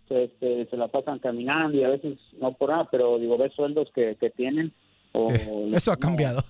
este, 0.08 0.66
se 0.66 0.76
la 0.76 0.88
pasan 0.88 1.18
caminando 1.18 1.76
y 1.76 1.84
a 1.84 1.88
veces 1.88 2.18
no 2.40 2.52
por 2.52 2.70
nada, 2.70 2.88
pero 2.90 3.18
digo, 3.18 3.38
ves 3.38 3.52
sueldos 3.54 3.90
que, 3.94 4.16
que 4.16 4.30
tienen. 4.30 4.72
O, 5.12 5.30
eso 5.72 5.92
ha 5.92 5.96
cambiado. 5.96 6.42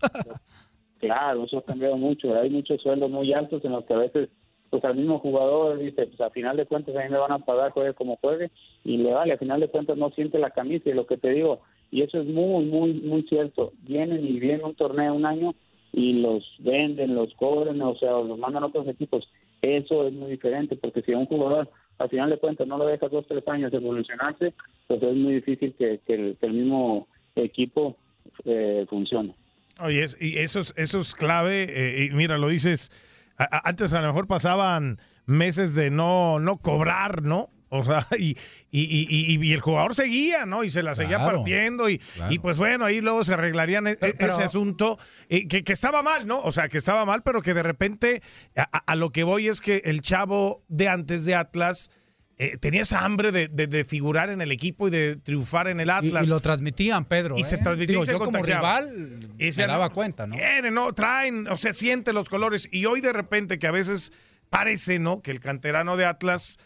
claro, 0.98 1.44
eso 1.44 1.58
ha 1.58 1.64
cambiado 1.64 1.96
mucho. 1.96 2.34
Hay 2.34 2.50
muchos 2.50 2.80
sueldos 2.82 3.10
muy 3.10 3.32
altos 3.32 3.64
en 3.64 3.72
los 3.72 3.84
que 3.84 3.94
a 3.94 3.98
veces 3.98 4.28
pues 4.72 4.82
al 4.86 4.96
mismo 4.96 5.18
jugador 5.18 5.78
dice, 5.78 6.06
pues 6.06 6.18
a 6.22 6.30
final 6.30 6.56
de 6.56 6.64
cuentas 6.64 6.96
a 6.96 7.02
mí 7.02 7.10
me 7.10 7.18
van 7.18 7.32
a 7.32 7.40
pagar, 7.40 7.72
juegue 7.72 7.92
como 7.92 8.16
juegue, 8.16 8.50
y 8.84 8.96
le 8.96 9.12
vale, 9.12 9.34
a 9.34 9.36
final 9.36 9.60
de 9.60 9.68
cuentas 9.68 9.98
no 9.98 10.08
siente 10.12 10.38
la 10.38 10.48
camisa, 10.48 10.88
y 10.88 10.94
lo 10.94 11.06
que 11.06 11.18
te 11.18 11.28
digo, 11.28 11.60
y 11.92 12.02
eso 12.02 12.20
es 12.20 12.26
muy, 12.26 12.64
muy, 12.64 12.94
muy 12.94 13.22
cierto, 13.28 13.72
vienen 13.82 14.26
y 14.26 14.40
vienen 14.40 14.64
un 14.64 14.74
torneo 14.74 15.14
un 15.14 15.26
año 15.26 15.54
y 15.92 16.14
los 16.14 16.42
venden, 16.58 17.14
los 17.14 17.32
cobran, 17.34 17.80
o 17.82 17.94
sea, 17.96 18.12
los 18.12 18.38
mandan 18.38 18.64
a 18.64 18.66
otros 18.66 18.88
equipos, 18.88 19.28
eso 19.60 20.08
es 20.08 20.12
muy 20.12 20.30
diferente, 20.32 20.74
porque 20.74 21.02
si 21.02 21.12
a 21.12 21.18
un 21.18 21.26
jugador 21.26 21.70
al 21.98 22.08
final 22.08 22.30
de 22.30 22.38
cuentas 22.38 22.66
no 22.66 22.78
lo 22.78 22.86
deja 22.86 23.08
dos, 23.08 23.26
tres 23.28 23.46
años 23.46 23.72
evolucionarse, 23.72 24.54
pues 24.88 25.02
es 25.02 25.14
muy 25.14 25.34
difícil 25.34 25.74
que, 25.78 26.00
que, 26.06 26.34
el, 26.40 26.52
mismo 26.52 27.06
equipo 27.36 27.96
eh, 28.44 28.86
funcione. 28.88 29.34
Oye, 29.78 30.04
y 30.18 30.38
eso 30.38 30.60
es, 30.60 30.74
eso 30.76 30.98
es 30.98 31.14
clave, 31.14 31.64
eh, 31.68 32.06
y 32.06 32.10
mira, 32.10 32.38
lo 32.38 32.48
dices 32.48 32.90
antes 33.36 33.92
a 33.94 34.00
lo 34.00 34.08
mejor 34.08 34.26
pasaban 34.26 34.98
meses 35.26 35.74
de 35.74 35.90
no, 35.90 36.38
no 36.40 36.58
cobrar, 36.58 37.22
¿no? 37.22 37.48
O 37.74 37.82
sea, 37.82 38.06
y, 38.18 38.36
y, 38.70 39.06
y, 39.08 39.42
y, 39.42 39.52
el 39.54 39.60
jugador 39.60 39.94
seguía, 39.94 40.44
¿no? 40.44 40.62
Y 40.62 40.68
se 40.68 40.82
la 40.82 40.94
seguía 40.94 41.16
Claro, 41.16 41.38
partiendo 41.38 41.88
y, 41.88 41.98
claro. 41.98 42.30
y 42.32 42.38
pues 42.38 42.58
bueno, 42.58 42.84
ahí 42.84 43.00
luego 43.00 43.24
se 43.24 43.32
arreglarían 43.32 43.86
e- 43.86 43.96
Pero- 43.96 44.32
ese 44.32 44.42
asunto 44.44 44.98
eh, 45.30 45.48
que, 45.48 45.64
que 45.64 45.72
estaba 45.72 46.02
mal, 46.02 46.26
¿no? 46.26 46.38
O 46.40 46.52
sea, 46.52 46.68
que 46.68 46.76
estaba 46.76 47.06
mal, 47.06 47.22
pero 47.22 47.40
que 47.40 47.54
de 47.54 47.62
repente 47.62 48.22
a, 48.54 48.94
lo 48.94 49.10
que 49.10 49.24
voy 49.24 49.48
es 49.48 49.62
que 49.62 49.80
el 49.86 50.02
chavo 50.02 50.62
de 50.68 50.88
antes 50.88 51.24
de 51.24 51.34
Atlas 51.34 51.90
eh, 52.38 52.58
tenía 52.58 52.82
esa 52.82 53.04
hambre 53.04 53.32
de, 53.32 53.48
de- 53.48 53.66
de 53.68 53.84
figurar 53.86 54.28
en 54.28 54.40
el 54.42 54.52
equipo 54.52 54.88
y 54.88 54.90
de 54.90 55.16
triunfar 55.16 55.68
en 55.68 55.80
el 55.80 55.88
Atlas. 55.90 56.26
y 56.26 56.30
lo 56.30 56.40
transmitían, 56.40 57.06
Pedro. 57.06 57.36
Y 57.38 57.44
se 57.44 57.56
¿eh? 57.56 57.60
transmitía 57.62 57.98
y 58.00 58.04
se 58.04 58.12
yo 58.12 58.18
como 58.18 58.42
rival 58.42 59.30
Y 59.38 59.44
me 59.44 59.52
se- 59.52 59.66
daba 59.66 59.88
cuenta, 59.90 60.26
¿no? 60.26 60.34
Vienen, 60.36 60.74
¿no? 60.74 60.92
Traen, 60.92 61.46
o 61.48 61.56
sea, 61.56 61.72
siente 61.72 62.12
los 62.12 62.28
colores. 62.28 62.68
Y 62.70 62.84
hoy 62.84 63.00
de 63.00 63.12
repente 63.14 63.58
que 63.58 63.66
a 63.66 63.70
veces 63.70 64.12
parece, 64.50 64.98
¿no? 64.98 65.22
Que 65.22 65.30
el 65.30 65.40
canterano 65.40 65.96
de 65.96 66.04
Atlas 66.04 66.58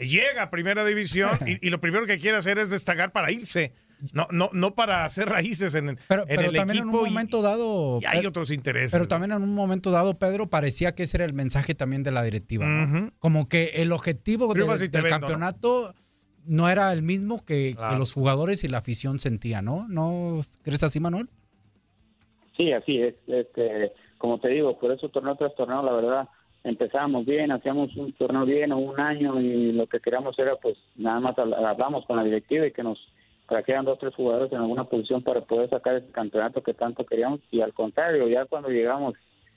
llega 0.00 0.42
a 0.42 0.50
primera 0.50 0.84
división 0.84 1.38
y, 1.46 1.64
y 1.66 1.70
lo 1.70 1.80
primero 1.80 2.06
que 2.06 2.18
quiere 2.18 2.36
hacer 2.38 2.58
es 2.58 2.70
destacar 2.70 3.12
para 3.12 3.30
irse. 3.30 3.72
No, 4.14 4.26
no, 4.30 4.48
no 4.54 4.74
para 4.74 5.04
hacer 5.04 5.28
raíces 5.28 5.74
en, 5.74 5.98
Pero, 6.08 6.22
en 6.22 6.28
pero 6.28 6.40
el 6.48 6.56
también 6.56 6.78
en 6.78 6.84
equipo. 6.88 7.02
un 7.02 7.06
y- 7.06 7.10
momento 7.10 7.42
dado. 7.42 7.98
y 8.00 8.06
hay 8.06 8.24
otros 8.24 8.50
intereses. 8.50 8.92
Pero 8.92 9.06
también 9.06 9.32
en 9.32 9.42
un 9.42 9.54
momento 9.54 9.90
dado, 9.90 10.18
Pedro, 10.18 10.48
parecía 10.48 10.94
que 10.94 11.02
ese 11.02 11.18
era 11.18 11.26
el 11.26 11.34
mensaje 11.34 11.74
también 11.74 12.02
de 12.02 12.10
la 12.10 12.22
directiva. 12.22 12.66
Como 13.18 13.46
que 13.48 13.72
el 13.74 13.92
objetivo 13.92 14.52
de- 14.54 14.60
y 14.62 14.88
del 14.88 15.02
vendo, 15.02 15.02
¿no? 15.02 15.10
campeonato 15.20 15.94
¿no? 16.46 16.70
era 16.70 16.90
el 16.94 17.02
mismo 17.02 17.44
que, 17.44 17.74
Claro. 17.76 17.92
que 17.92 17.98
los 17.98 18.14
jugadores 18.14 18.64
y 18.64 18.68
la 18.68 18.78
afición 18.78 19.18
sentían, 19.18 19.66
¿no? 19.66 19.86
¿No 19.88 20.40
crees 20.62 20.82
así, 20.82 20.98
Manuel? 20.98 21.28
Sí, 22.56 22.72
así 22.72 23.02
es. 23.02 23.14
Este, 23.26 23.92
como 24.18 24.40
te 24.40 24.48
digo, 24.48 24.78
por 24.78 24.92
eso 24.92 25.08
torneo 25.10 25.36
tras 25.36 25.54
torneo, 25.54 25.82
la 25.82 25.92
verdad, 25.92 26.28
empezábamos 26.64 27.24
bien, 27.24 27.50
hacíamos 27.52 27.94
un 27.96 28.12
torneo 28.12 28.44
bien 28.44 28.72
o 28.72 28.78
un 28.78 29.00
año 29.00 29.40
y 29.40 29.72
lo 29.72 29.86
que 29.86 30.00
queríamos 30.00 30.38
era, 30.38 30.56
pues, 30.56 30.76
nada 30.96 31.20
más 31.20 31.36
habl- 31.36 31.54
hablamos 31.54 32.04
con 32.06 32.16
la 32.16 32.24
directiva 32.24 32.66
y 32.66 32.72
que 32.72 32.82
nos 32.82 32.98
trajeran 33.48 33.84
dos 33.84 33.98
tres 33.98 34.14
jugadores 34.14 34.52
en 34.52 34.58
alguna 34.58 34.84
posición 34.84 35.22
para 35.22 35.40
poder 35.40 35.68
sacar 35.70 35.96
ese 35.96 36.10
campeonato 36.12 36.62
que 36.62 36.74
tanto 36.74 37.04
queríamos 37.04 37.40
y 37.50 37.60
al 37.60 37.72
contrario, 37.72 38.28
ya 38.28 38.44
cuando 38.44 38.68
llegamos 38.68 39.14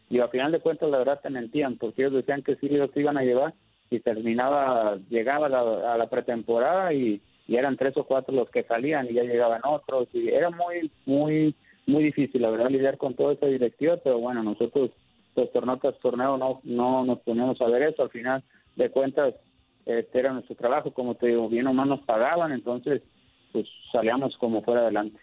y 0.10 0.19
al 0.19 0.29
final 0.29 0.51
de 0.51 0.60
cuentas 0.60 0.89
la 0.89 0.98
verdad 0.98 1.19
te 1.22 1.29
mentían 1.29 1.77
porque 1.77 2.01
ellos 2.03 2.13
decían 2.13 2.41
que 2.41 2.55
sí 2.55 2.69
los 2.69 2.95
iban 2.98 3.17
a 3.17 3.24
llevar 3.24 3.53
y 3.91 4.00
terminaba, 4.00 4.98
llegaba 5.10 5.48
la, 5.50 5.93
a 5.93 5.98
la 5.98 6.10
pretemporada 6.10 6.91
y, 6.93 7.22
y 7.48 7.55
eran 7.55 7.77
tres 7.77 7.95
o 7.98 8.05
cuatro 8.05 8.33
los 8.33 8.50
que 8.50 8.63
salían 8.63 9.07
y 9.10 9.13
ya 9.13 9.24
llegaban 9.24 9.62
otros 9.63 10.07
y 10.13 10.29
era 10.29 10.50
muy, 10.50 10.89
muy, 11.05 11.53
muy 11.86 12.03
difícil 12.03 12.41
la 12.41 12.50
verdad 12.50 12.69
lidiar 12.72 12.98
con 12.98 13.13
toda 13.13 13.33
esa 13.33 13.45
directiva, 13.45 13.98
pero 14.03 14.17
bueno, 14.17 14.41
nosotros 14.41 14.89
pues 15.34 15.52
torneo 15.52 15.78
tras 15.78 15.96
no, 16.04 16.62
no 16.63 17.06
nos 17.06 17.20
poníamos 17.20 17.60
a 17.62 17.68
ver 17.68 17.84
eso, 17.84 18.04
al 18.04 18.10
final 18.10 18.44
de 18.75 18.90
cuentas 18.90 19.36
este 19.86 20.20
era 20.20 20.32
nuestro 20.32 20.56
trabajo, 20.56 20.94
como 20.94 21.16
te 21.16 21.28
digo, 21.28 21.50
bien 21.50 21.68
o 21.68 21.74
mal 21.74 21.90
nos 21.90 22.02
pagaban, 22.02 22.52
entonces 22.52 23.02
pues 23.52 23.68
salíamos 23.92 24.36
como 24.38 24.63
fuera 24.63 24.82
adelante. 24.82 25.20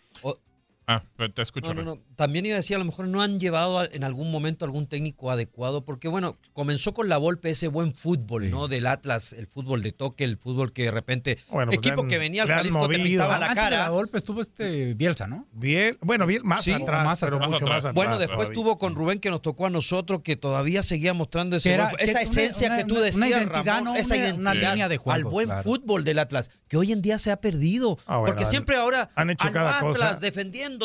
Ah, 0.92 1.28
te 1.34 1.42
escucho. 1.42 1.72
No, 1.74 1.82
no, 1.82 1.94
no. 1.94 2.02
También 2.16 2.46
iba 2.46 2.54
a 2.54 2.56
decir, 2.56 2.74
a 2.76 2.78
lo 2.78 2.84
mejor 2.84 3.06
no 3.06 3.22
han 3.22 3.38
llevado 3.38 3.78
a- 3.78 3.86
en 3.86 4.02
algún 4.04 4.30
momento 4.30 4.64
algún 4.64 4.86
técnico 4.88 5.30
adecuado, 5.30 5.84
porque 5.84 6.08
bueno, 6.08 6.36
comenzó 6.52 6.94
con 6.94 7.08
la 7.08 7.16
Volpe 7.16 7.50
ese 7.50 7.68
buen 7.68 7.94
fútbol, 7.94 8.50
¿no? 8.50 8.66
Del 8.68 8.86
Atlas, 8.86 9.32
el 9.32 9.46
fútbol 9.46 9.82
de 9.82 9.92
toque, 9.92 10.24
el 10.24 10.36
fútbol 10.36 10.72
que 10.72 10.84
de 10.84 10.90
repente, 10.90 11.38
Bueno, 11.50 11.70
pues 11.70 11.78
equipo 11.78 12.02
han- 12.02 12.08
que 12.08 12.18
venía 12.18 12.42
al 12.42 12.48
Jalisco 12.48 12.88
te 12.88 12.98
pintaba 12.98 13.38
la 13.38 13.46
Antes 13.50 13.64
de 13.64 13.70
cara. 13.70 13.78
la 13.84 13.88
golpe 13.90 14.18
estuvo 14.18 14.40
este 14.40 14.94
Bielsa, 14.94 15.26
¿no? 15.26 15.46
Bien, 15.52 15.96
bueno, 16.00 16.26
bien, 16.26 16.42
más 16.44 16.64
Sí, 16.64 16.72
atrás, 16.72 17.04
más 17.04 17.20
pero 17.20 17.36
atrás. 17.36 17.50
mucho 17.50 17.66
Más 17.66 17.78
atrás. 17.84 17.94
Bueno, 17.94 18.18
después 18.18 18.48
todavía. 18.48 18.54
tuvo 18.54 18.78
con 18.78 18.94
Rubén 18.96 19.20
que 19.20 19.30
nos 19.30 19.42
tocó 19.42 19.66
a 19.66 19.70
nosotros, 19.70 20.22
que 20.22 20.36
todavía 20.36 20.82
seguía 20.82 21.14
mostrando 21.14 21.56
ese 21.56 21.72
era- 21.72 21.90
buen- 21.90 22.00
esa 22.00 22.12
una- 22.12 22.20
esencia 22.22 22.66
una- 22.68 22.76
que 22.78 22.84
tú 22.84 22.94
una 22.96 23.04
decías, 23.04 23.28
identidad, 23.28 23.64
Ramón, 23.64 23.84
¿no? 23.84 23.94
esa 23.96 24.14
Una- 24.14 24.16
identidad 24.24 24.40
una 24.40 24.54
línea 24.54 24.88
de 24.88 24.96
juego, 24.96 25.14
al 25.14 25.24
buen 25.24 25.46
claro. 25.46 25.62
fútbol 25.62 26.04
del 26.04 26.18
Atlas, 26.18 26.50
que 26.66 26.76
hoy 26.76 26.92
en 26.92 27.02
día 27.02 27.18
se 27.18 27.30
ha 27.30 27.36
perdido. 27.40 27.98
Ah, 28.06 28.16
bueno, 28.16 28.26
porque 28.26 28.44
han- 28.44 28.50
siempre 28.50 28.76
ahora 28.76 29.10
han 29.14 29.30
hecho 29.30 29.46
al 29.46 29.52
cada 29.52 29.76
Atlas 29.78 29.82
cosa. 29.98 30.20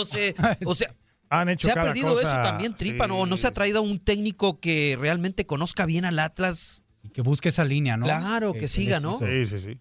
o 0.66 0.76
sea, 0.76 0.90
Han 1.30 1.50
hecho 1.50 1.68
se 1.68 1.72
ha 1.72 1.82
perdido 1.82 2.14
cosa, 2.14 2.34
eso 2.34 2.42
también, 2.42 2.76
Tripa, 2.76 3.08
¿no? 3.08 3.26
¿No 3.26 3.38
se 3.38 3.48
ha 3.48 3.52
traído 3.52 3.82
un 3.82 4.00
técnico 4.00 4.60
que 4.60 4.98
realmente 5.00 5.46
conozca 5.46 5.86
bien 5.86 6.06
al 6.06 6.20
Atlas? 6.20 6.84
Y 7.04 7.10
que 7.10 7.22
busque 7.22 7.50
esa 7.50 7.64
línea, 7.66 7.98
¿no? 7.98 8.06
Claro, 8.06 8.54
que 8.54 8.68
siga, 8.68 8.96
les 8.96 9.04
¿no? 9.04 9.18
Sí, 9.18 9.46
sí, 9.48 9.60
sí. 9.60 9.80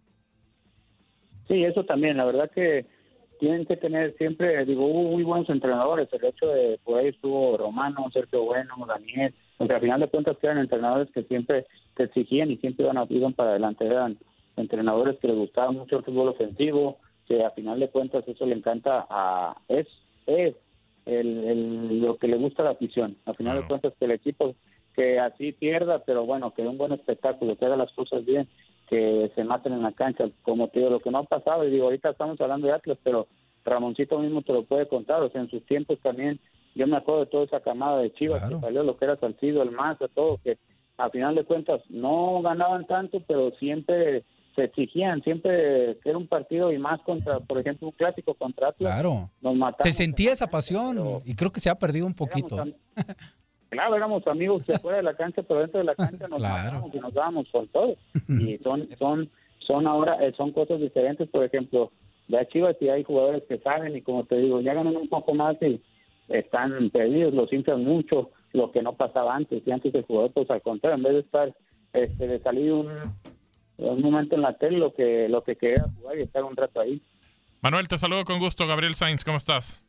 Sí, 1.48 1.64
eso 1.64 1.84
también. 1.84 2.16
La 2.16 2.24
verdad 2.24 2.50
que 2.54 2.86
tienen 3.38 3.66
que 3.66 3.76
tener 3.76 4.14
siempre, 4.16 4.64
digo, 4.64 4.86
hubo 4.86 5.10
muy 5.12 5.22
buenos 5.22 5.48
entrenadores. 5.50 6.08
El 6.12 6.24
hecho 6.24 6.46
de, 6.46 6.78
por 6.84 6.98
ahí 6.98 7.08
estuvo 7.08 7.56
Romano, 7.56 8.06
Sergio 8.12 8.42
Bueno, 8.44 8.74
Daniel, 8.86 9.34
porque 9.58 9.74
al 9.74 9.80
final 9.80 10.00
de 10.00 10.08
cuentas 10.08 10.36
que 10.40 10.46
eran 10.46 10.58
entrenadores 10.58 11.10
que 11.12 11.22
siempre 11.24 11.66
te 11.94 12.04
exigían 12.04 12.50
y 12.50 12.56
siempre 12.58 12.84
iban, 12.84 12.98
a- 12.98 13.06
iban 13.10 13.34
para 13.34 13.50
adelante. 13.50 13.84
Eran 13.86 14.18
entrenadores 14.56 15.18
que 15.20 15.28
les 15.28 15.36
gustaba 15.36 15.70
mucho 15.72 15.98
el 15.98 16.04
fútbol 16.04 16.28
ofensivo, 16.28 16.98
que 17.28 17.44
a 17.44 17.50
final 17.50 17.80
de 17.80 17.90
cuentas 17.90 18.24
eso 18.26 18.46
le 18.46 18.54
encanta 18.54 19.06
a... 19.10 19.56
Es, 19.68 19.86
es 20.26 20.54
el, 21.06 21.44
el- 21.44 22.00
lo 22.00 22.16
que 22.16 22.28
le 22.28 22.36
gusta 22.36 22.62
a 22.62 22.66
la 22.66 22.70
afición. 22.72 23.16
A 23.26 23.34
final 23.34 23.56
de 23.56 23.66
cuentas 23.68 23.92
que 23.98 24.04
el 24.06 24.12
equipo 24.12 24.54
que 24.96 25.18
así 25.18 25.52
pierda, 25.52 26.04
pero 26.04 26.24
bueno, 26.24 26.54
que 26.54 26.62
dé 26.62 26.68
un 26.68 26.78
buen 26.78 26.92
espectáculo, 26.92 27.56
que 27.56 27.66
haga 27.66 27.76
las 27.76 27.92
cosas 27.92 28.24
bien, 28.24 28.48
que 28.88 29.30
se 29.34 29.44
maten 29.44 29.72
en 29.72 29.82
la 29.82 29.92
cancha, 29.92 30.28
como 30.42 30.68
te 30.68 30.78
digo, 30.78 30.90
lo 30.90 31.00
que 31.00 31.10
no 31.10 31.18
ha 31.18 31.24
pasado, 31.24 31.66
y 31.66 31.70
digo, 31.70 31.84
ahorita 31.86 32.10
estamos 32.10 32.40
hablando 32.40 32.66
de 32.68 32.74
Atlas, 32.74 32.98
pero 33.02 33.26
Ramoncito 33.64 34.18
mismo 34.18 34.42
te 34.42 34.52
lo 34.52 34.62
puede 34.64 34.86
contar, 34.86 35.22
o 35.22 35.30
sea, 35.30 35.40
en 35.40 35.50
sus 35.50 35.64
tiempos 35.66 35.98
también, 36.00 36.38
yo 36.74 36.86
me 36.86 36.96
acuerdo 36.96 37.20
de 37.24 37.30
toda 37.30 37.44
esa 37.44 37.60
camada 37.60 37.98
de 37.98 38.12
Chivas 38.12 38.42
que 38.44 38.60
salió, 38.60 38.82
lo 38.82 38.96
que 38.96 39.04
era 39.06 39.16
Salcido, 39.16 39.62
el 39.62 39.70
Maza, 39.72 40.06
todo, 40.08 40.38
que 40.44 40.58
a 40.96 41.10
final 41.10 41.34
de 41.34 41.44
cuentas 41.44 41.80
no 41.88 42.40
ganaban 42.42 42.86
tanto, 42.86 43.20
pero 43.26 43.50
siempre 43.58 44.22
se 44.56 44.64
exigían, 44.64 45.22
siempre 45.22 45.98
que 46.02 46.10
era 46.10 46.18
un 46.18 46.26
partido 46.28 46.72
y 46.72 46.78
más 46.78 47.00
contra, 47.02 47.40
por 47.40 47.58
ejemplo, 47.58 47.88
un 47.88 47.92
clásico 47.94 48.34
contra 48.34 48.68
Atlas, 48.68 48.92
Claro. 48.94 49.30
nos 49.40 49.54
matamos. 49.56 49.92
Se 49.92 49.92
sentía 50.04 50.32
esa 50.32 50.48
pasión 50.48 51.22
y 51.24 51.34
creo 51.34 51.50
que 51.50 51.60
se 51.60 51.70
ha 51.70 51.74
perdido 51.74 52.06
un 52.06 52.14
poquito. 52.14 52.62
Claro, 53.70 53.96
éramos 53.96 54.24
amigos 54.28 54.64
de 54.66 54.78
fuera 54.78 54.98
de 54.98 55.02
la 55.02 55.14
cancha, 55.16 55.42
pero 55.42 55.60
dentro 55.60 55.78
de 55.80 55.84
la 55.86 55.94
cancha 55.96 56.28
nos 56.28 56.38
Claro. 56.38 56.56
matábamos 56.64 56.94
y 56.94 56.98
nos 57.00 57.14
dábamos 57.14 57.48
con 57.50 57.66
todo. 57.68 57.96
Y 58.52 58.58
son, 58.58 58.88
son, 58.98 59.30
son 59.66 59.86
ahora, 59.88 60.24
eh, 60.24 60.32
son 60.36 60.52
cosas 60.52 60.78
diferentes. 60.80 61.28
Por 61.28 61.44
ejemplo, 61.44 61.90
ya 62.28 62.46
Chivas 62.46 62.76
y 62.80 62.88
hay 62.88 63.02
jugadores 63.02 63.42
que 63.48 63.58
saben 63.58 63.96
y 63.96 64.02
como 64.02 64.24
te 64.24 64.38
digo, 64.38 64.60
ya 64.60 64.74
ganan 64.74 64.96
un 64.96 65.08
poco 65.08 65.34
más 65.34 65.56
y 65.62 65.82
están 66.28 66.90
perdidos, 66.90 67.34
los 67.34 67.52
inflan 67.52 67.82
mucho, 67.84 68.30
lo 68.52 68.70
que 68.70 68.80
no 68.82 68.92
pasaba 68.94 69.34
antes. 69.34 69.62
Y 69.66 69.70
antes 69.72 69.92
el 69.94 70.04
jugador, 70.04 70.30
pues 70.32 70.48
al 70.50 70.62
contrario, 70.62 70.96
en 70.96 71.02
vez 71.02 71.12
de 71.14 71.20
estar, 71.20 71.54
este, 71.92 72.28
de 72.28 72.38
salir 72.40 72.72
un, 72.72 72.88
un 73.76 74.00
momento 74.02 74.34
en 74.36 74.42
la 74.42 74.56
tele, 74.56 74.78
lo 74.78 74.94
que, 74.94 75.28
lo 75.28 75.42
que 75.44 75.56
quería 75.56 75.84
jugar 75.96 76.18
y 76.18 76.22
estar 76.22 76.44
un 76.44 76.56
rato 76.56 76.80
ahí. 76.80 77.02
Manuel, 77.60 77.88
te 77.88 77.98
saludo 77.98 78.24
con 78.24 78.38
gusto. 78.38 78.66
Gabriel 78.66 78.94
Sainz, 78.94 79.24
¿cómo 79.24 79.38
estás? 79.38 79.80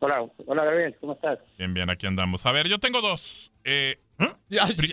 Hola, 0.00 0.26
hola 0.46 0.64
Gabriel, 0.64 0.96
¿cómo 1.00 1.12
estás? 1.12 1.38
Bien, 1.58 1.72
bien, 1.74 1.88
aquí 1.88 2.06
andamos. 2.08 2.44
A 2.44 2.50
ver, 2.52 2.66
yo 2.68 2.78
tengo 2.80 3.00
dos. 3.00 3.52
Eh, 3.64 3.98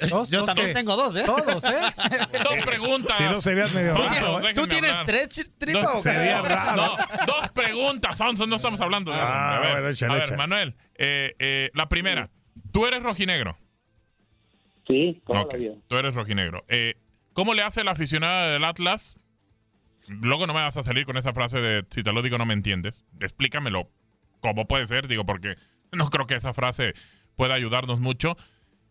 Dos, 0.10 0.30
Yo 0.32 0.40
dos 0.40 0.46
también 0.48 0.74
tengo 0.74 0.96
dos, 0.96 1.16
¿eh? 1.16 1.24
Todos, 1.26 1.64
¿eh? 1.64 1.70
dos 2.44 2.66
preguntas. 2.66 3.16
Si 3.18 3.24
no 3.24 3.42
serías 3.42 3.74
medio 3.76 3.94
Sonso, 3.94 4.10
raro, 4.10 4.48
¿eh? 4.48 4.54
¿Tú 4.56 4.66
tienes 4.68 4.90
hablar. 4.92 5.06
tres 5.06 5.30
tripa 5.60 5.82
Dos- 5.82 5.92
o 5.92 5.96
qué? 5.96 6.02
Sería 6.10 6.42
raro. 6.42 6.76
No, 6.78 6.96
dos 7.28 7.50
preguntas, 7.54 8.18
Sonso, 8.18 8.48
no 8.48 8.56
estamos 8.56 8.82
hablando 8.82 9.12
de 9.12 9.18
eso. 9.18 9.28
Ah, 9.28 9.58
a 9.58 9.60
ver, 9.60 9.72
bueno, 9.74 9.90
échale, 9.90 10.12
a 10.12 10.16
ver, 10.16 10.24
échale. 10.24 10.38
Manuel, 10.38 10.76
eh, 10.96 11.36
eh, 11.38 11.70
la 11.76 11.88
primera. 11.90 12.30
Tú 12.72 12.86
eres 12.88 13.04
rojinegro. 13.04 13.56
Sí, 14.88 15.22
toda 15.28 15.42
Ok, 15.44 15.54
la 15.54 15.60
vida. 15.60 15.74
Tú 15.88 15.96
eres 15.98 16.16
rojinegro. 16.16 16.64
Eh, 16.68 16.96
¿Cómo 17.34 17.54
le 17.54 17.62
hace 17.62 17.84
la 17.84 17.92
aficionada 17.92 18.52
del 18.52 18.64
Atlas? 18.64 19.16
Luego 20.08 20.48
no 20.48 20.54
me 20.54 20.62
vas 20.62 20.78
a 20.78 20.84
salir 20.84 21.06
con 21.06 21.18
esa 21.18 21.34
frase 21.34 21.62
de 21.62 21.86
si 21.92 22.04
te 22.04 22.12
lo 22.12 22.22
digo 22.22 22.38
no 22.38 22.46
me 22.46 22.54
entiendes. 22.54 23.04
Explícamelo. 23.20 23.92
¿Cómo 24.42 24.68
puede 24.68 24.88
ser? 24.88 25.08
Digo, 25.08 25.26
porque 25.26 25.56
no 25.92 26.10
creo 26.10 26.26
que 26.26 26.36
esa 26.36 26.54
frase 26.54 26.94
pueda 27.36 27.54
ayudarnos 27.54 28.00
mucho. 28.00 28.38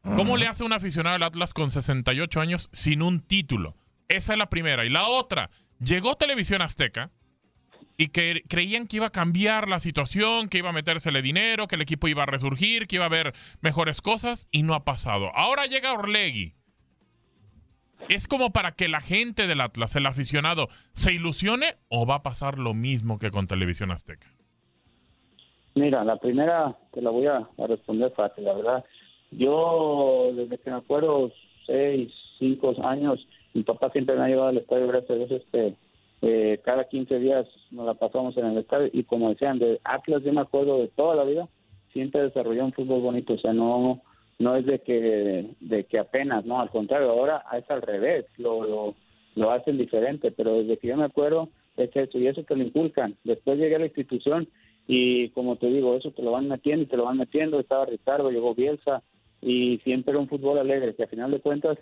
¿Cómo 0.02 0.36
le 0.36 0.46
hace 0.46 0.64
un 0.64 0.72
aficionado 0.72 1.14
del 1.14 1.24
Atlas 1.24 1.52
con 1.52 1.70
68 1.70 2.40
años 2.40 2.70
sin 2.72 3.02
un 3.02 3.20
título? 3.20 3.76
Esa 4.08 4.32
es 4.32 4.38
la 4.38 4.48
primera. 4.48 4.84
Y 4.84 4.90
la 4.90 5.06
otra, 5.06 5.50
llegó 5.80 6.16
Televisión 6.16 6.62
Azteca 6.62 7.10
y 7.96 8.08
que 8.08 8.42
creían 8.48 8.86
que 8.86 8.96
iba 8.96 9.06
a 9.06 9.12
cambiar 9.12 9.68
la 9.68 9.80
situación, 9.80 10.48
que 10.48 10.58
iba 10.58 10.70
a 10.70 10.72
metérsele 10.72 11.20
dinero, 11.20 11.66
que 11.66 11.74
el 11.74 11.82
equipo 11.82 12.06
iba 12.06 12.22
a 12.22 12.26
resurgir, 12.26 12.86
que 12.86 12.96
iba 12.96 13.04
a 13.04 13.08
haber 13.08 13.34
mejores 13.60 14.00
cosas 14.00 14.46
y 14.52 14.62
no 14.62 14.74
ha 14.74 14.84
pasado. 14.84 15.34
Ahora 15.34 15.66
llega 15.66 15.92
Orlegui. 15.92 16.54
¿Es 18.08 18.26
como 18.26 18.50
para 18.50 18.72
que 18.72 18.88
la 18.88 19.00
gente 19.00 19.46
del 19.46 19.60
Atlas, 19.60 19.94
el 19.96 20.06
aficionado, 20.06 20.68
se 20.92 21.12
ilusione 21.12 21.76
o 21.88 22.06
va 22.06 22.16
a 22.16 22.22
pasar 22.22 22.58
lo 22.58 22.74
mismo 22.74 23.18
que 23.18 23.30
con 23.30 23.46
Televisión 23.46 23.90
Azteca? 23.90 24.28
Mira, 25.74 26.02
la 26.04 26.16
primera 26.16 26.76
te 26.92 27.02
la 27.02 27.10
voy 27.10 27.26
a, 27.26 27.48
responder 27.68 28.12
fácil, 28.12 28.44
la 28.44 28.54
verdad. 28.54 28.84
Yo, 29.30 30.30
desde 30.34 30.58
que 30.58 30.70
me 30.70 30.76
acuerdo, 30.76 31.30
seis, 31.66 32.12
cinco 32.38 32.74
años, 32.82 33.26
mi 33.54 33.62
papá 33.62 33.90
siempre 33.90 34.16
me 34.16 34.24
ha 34.24 34.28
llevado 34.28 34.48
al 34.48 34.58
estadio, 34.58 34.88
gracias 34.88 35.10
a 35.10 35.14
Dios, 35.14 35.30
este, 35.30 35.76
eh, 36.22 36.60
cada 36.64 36.88
15 36.88 37.18
días 37.20 37.46
nos 37.70 37.86
la 37.86 37.94
pasamos 37.94 38.36
en 38.36 38.46
el 38.46 38.58
estadio 38.58 38.90
y 38.92 39.04
como 39.04 39.28
decían, 39.28 39.58
de 39.58 39.80
Atlas 39.84 40.22
yo 40.24 40.32
me 40.32 40.40
acuerdo 40.40 40.78
de 40.78 40.88
toda 40.88 41.14
la 41.14 41.24
vida, 41.24 41.48
siempre 41.92 42.22
desarrolló 42.22 42.64
un 42.64 42.72
fútbol 42.72 43.00
bonito, 43.00 43.34
o 43.34 43.38
sea, 43.38 43.52
no 43.52 44.02
no 44.38 44.56
es 44.56 44.66
de 44.66 44.80
que 44.80 45.50
de 45.60 45.84
que 45.84 45.98
apenas, 45.98 46.44
no, 46.44 46.60
al 46.60 46.70
contrario, 46.70 47.10
ahora 47.10 47.44
es 47.56 47.68
al 47.70 47.82
revés, 47.82 48.26
lo, 48.36 48.64
lo, 48.64 48.94
lo 49.34 49.50
hacen 49.50 49.78
diferente, 49.78 50.30
pero 50.30 50.54
desde 50.54 50.78
que 50.78 50.88
yo 50.88 50.96
me 50.96 51.04
acuerdo 51.04 51.48
es 51.76 51.94
eso, 51.94 52.18
y 52.18 52.26
eso 52.26 52.42
te 52.42 52.56
lo 52.56 52.64
inculcan. 52.64 53.16
Después 53.24 53.58
llegué 53.58 53.76
a 53.76 53.80
la 53.80 53.86
institución 53.86 54.48
y 54.86 55.28
como 55.30 55.56
te 55.56 55.66
digo, 55.66 55.94
eso 55.96 56.10
te 56.12 56.22
lo 56.22 56.32
van 56.32 56.48
metiendo 56.48 56.86
te 56.86 56.96
lo 56.96 57.04
van 57.04 57.18
metiendo, 57.18 57.60
estaba 57.60 57.84
Ricardo, 57.86 58.30
llegó 58.30 58.54
Bielsa 58.54 59.02
y 59.42 59.78
siempre 59.84 60.12
era 60.12 60.20
un 60.20 60.28
fútbol 60.28 60.58
alegre, 60.58 60.94
que 60.94 61.04
a 61.04 61.08
final 61.08 61.30
de 61.30 61.40
cuentas, 61.40 61.78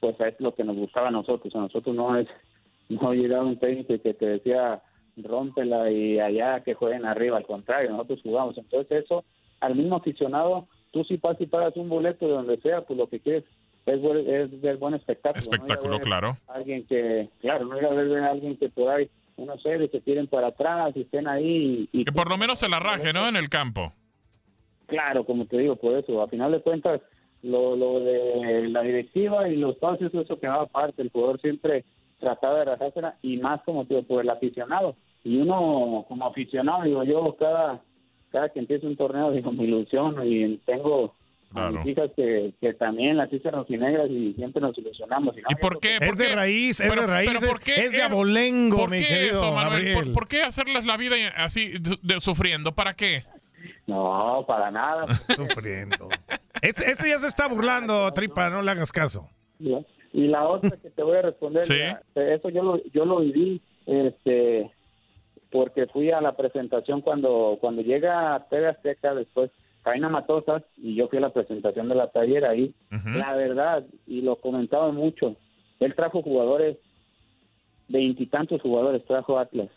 pues 0.00 0.20
es 0.20 0.38
lo 0.40 0.54
que 0.54 0.64
nos 0.64 0.76
gustaba 0.76 1.08
a 1.08 1.12
nosotros, 1.12 1.54
a 1.54 1.60
nosotros 1.60 1.94
no 1.94 2.16
es, 2.16 2.28
no 2.88 3.14
llegaba 3.14 3.44
un 3.44 3.58
técnico 3.58 3.94
que 4.00 4.14
te 4.14 4.26
decía 4.26 4.82
rómpela 5.16 5.90
y 5.90 6.18
allá 6.18 6.62
que 6.62 6.74
jueguen 6.74 7.04
arriba, 7.04 7.36
al 7.36 7.46
contrario, 7.46 7.90
nosotros 7.90 8.20
jugamos, 8.22 8.56
entonces 8.58 9.04
eso, 9.04 9.24
al 9.60 9.74
mismo 9.74 9.96
aficionado, 9.96 10.68
tú 10.92 11.02
si 11.04 11.16
pasas 11.18 11.40
y 11.40 11.46
pagas 11.46 11.76
un 11.76 11.88
boleto 11.88 12.26
de 12.26 12.32
donde 12.32 12.56
sea, 12.60 12.82
pues 12.82 12.96
lo 12.98 13.08
que 13.08 13.18
quieres 13.20 13.44
es, 13.86 14.00
buen- 14.00 14.28
es 14.28 14.60
ver 14.60 14.76
buen 14.76 14.94
espectáculo. 14.94 15.44
¿no? 15.44 15.52
Espectáculo, 15.52 15.98
claro. 16.00 16.36
Alguien 16.46 16.86
que, 16.86 17.28
claro, 17.40 17.64
no 17.66 17.76
ir 17.76 17.84
a 17.84 17.90
ver 17.90 18.18
a 18.22 18.30
alguien 18.30 18.56
que 18.56 18.68
por 18.68 18.88
ahí, 18.90 19.08
uno 19.36 19.58
sé, 19.58 19.88
se 19.88 20.00
tiren 20.00 20.28
para 20.28 20.48
atrás 20.48 20.92
y 20.94 21.00
estén 21.00 21.26
ahí 21.26 21.88
y, 21.92 22.00
y 22.00 22.04
Que 22.04 22.12
por 22.12 22.28
lo 22.30 22.38
menos 22.38 22.58
se 22.60 22.68
la 22.68 22.78
raje, 22.78 23.12
¿no? 23.12 23.26
En 23.28 23.34
el 23.36 23.48
campo. 23.48 23.92
Claro, 24.86 25.24
como 25.24 25.46
te 25.46 25.58
digo, 25.58 25.76
por 25.76 25.96
eso, 25.96 26.20
a 26.22 26.28
final 26.28 26.52
de 26.52 26.60
cuentas, 26.60 27.00
lo, 27.42 27.74
lo 27.76 28.00
de 28.00 28.68
la 28.68 28.82
directiva 28.82 29.48
y 29.48 29.56
los 29.56 29.78
socios, 29.78 30.14
eso 30.14 30.38
quedaba 30.38 30.64
aparte, 30.64 31.02
el 31.02 31.10
jugador 31.10 31.40
siempre 31.40 31.84
trataba 32.20 32.58
de 32.60 32.64
rajársela 32.66 33.16
y 33.22 33.38
más 33.38 33.62
como 33.62 33.84
te 33.86 33.94
digo, 33.94 34.06
por 34.06 34.22
el 34.22 34.30
aficionado. 34.30 34.94
Y 35.24 35.38
uno 35.38 36.04
como 36.08 36.26
aficionado, 36.26 36.82
digo 36.84 37.02
yo, 37.04 37.36
cada, 37.36 37.80
cada 38.32 38.48
que 38.48 38.58
empieza 38.60 38.86
un 38.86 38.96
torneo, 38.96 39.30
digo, 39.30 39.52
me 39.52 39.64
ilusiono 39.64 40.24
y 40.24 40.58
tengo 40.64 41.14
a 41.54 41.70
mis 41.70 41.86
hijas 41.86 42.10
que, 42.16 42.54
que 42.62 42.72
también 42.72 43.18
las 43.18 43.30
hice 43.30 43.50
rojinegras 43.50 44.08
y 44.10 44.32
siempre 44.32 44.62
nos 44.62 44.76
ilusionamos. 44.78 45.36
Y, 45.36 45.42
no, 45.42 45.48
¿Y 45.50 45.54
por 45.56 45.78
qué? 45.80 45.96
Es 46.00 46.08
¿Por 46.08 46.16
de 46.16 46.34
raíz, 46.34 46.80
es 46.80 46.94
de 46.96 47.06
raíz, 47.06 47.30
pero 47.30 47.52
¿por 47.52 47.60
es- 47.78 47.92
de 47.92 48.02
abolengo, 48.02 48.76
¿Por 48.78 48.90
mi 48.90 48.96
qué 48.98 49.06
querido 49.06 49.42
eso, 49.42 49.52
Manuel? 49.52 50.12
¿Por, 50.14 50.28
qué 50.28 50.42
hacerles 50.42 50.86
la 50.86 50.96
vida 50.96 51.14
así 51.36 51.68
de- 51.78 51.98
de- 52.02 52.20
sufriendo? 52.20 52.72
¿Para 52.72 52.94
qué? 52.94 53.24
No, 53.86 54.44
para 54.48 54.70
nada. 54.70 55.06
Sufriendo. 55.36 56.08
Este, 56.62 56.90
este 56.90 57.08
ya 57.10 57.18
se 57.18 57.26
está 57.26 57.48
burlando, 57.48 58.10
Tripa, 58.12 58.48
no 58.48 58.62
le 58.62 58.70
hagas 58.70 58.90
caso. 58.92 59.28
Y 59.58 60.28
la 60.28 60.48
otra 60.48 60.70
que 60.70 60.90
te 60.90 61.02
voy 61.02 61.18
a 61.18 61.22
responder, 61.22 61.62
Sí. 61.64 61.78
ya, 61.78 62.00
eso 62.14 62.48
yo 62.48 62.62
lo, 62.62 62.82
yo 62.92 63.04
lo 63.04 63.20
viví, 63.20 63.60
este, 63.86 64.70
porque 65.52 65.86
fui 65.86 66.10
a 66.10 66.20
la 66.20 66.32
presentación 66.34 67.02
cuando 67.02 67.58
cuando 67.60 67.82
llega 67.82 68.44
TV 68.50 68.68
Azteca, 68.68 69.14
después 69.14 69.50
Caina 69.82 70.08
Matosas, 70.08 70.62
y 70.76 70.94
yo 70.94 71.08
fui 71.08 71.18
a 71.18 71.22
la 71.22 71.32
presentación 71.32 71.88
de 71.88 71.94
la 71.94 72.08
taller 72.08 72.44
ahí. 72.44 72.74
La 72.90 73.34
verdad, 73.34 73.84
y 74.06 74.22
lo 74.22 74.36
comentaba 74.36 74.90
mucho, 74.92 75.36
él 75.80 75.94
trajo 75.94 76.22
jugadores, 76.22 76.78
veintitantos 77.88 78.62
jugadores 78.62 79.04
trajo 79.04 79.38
Atlas. 79.38 79.68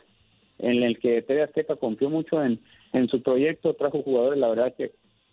en 0.59 0.83
el 0.83 0.99
que 0.99 1.21
TV 1.21 1.43
Azteca 1.43 1.75
confió 1.75 2.09
mucho 2.09 2.41
en, 2.41 2.59
en 2.93 3.09
su 3.09 3.21
proyecto, 3.21 3.73
trajo 3.73 4.01
jugadores, 4.03 4.39
la 4.39 4.49
verdad 4.49 4.73
que 4.75 4.91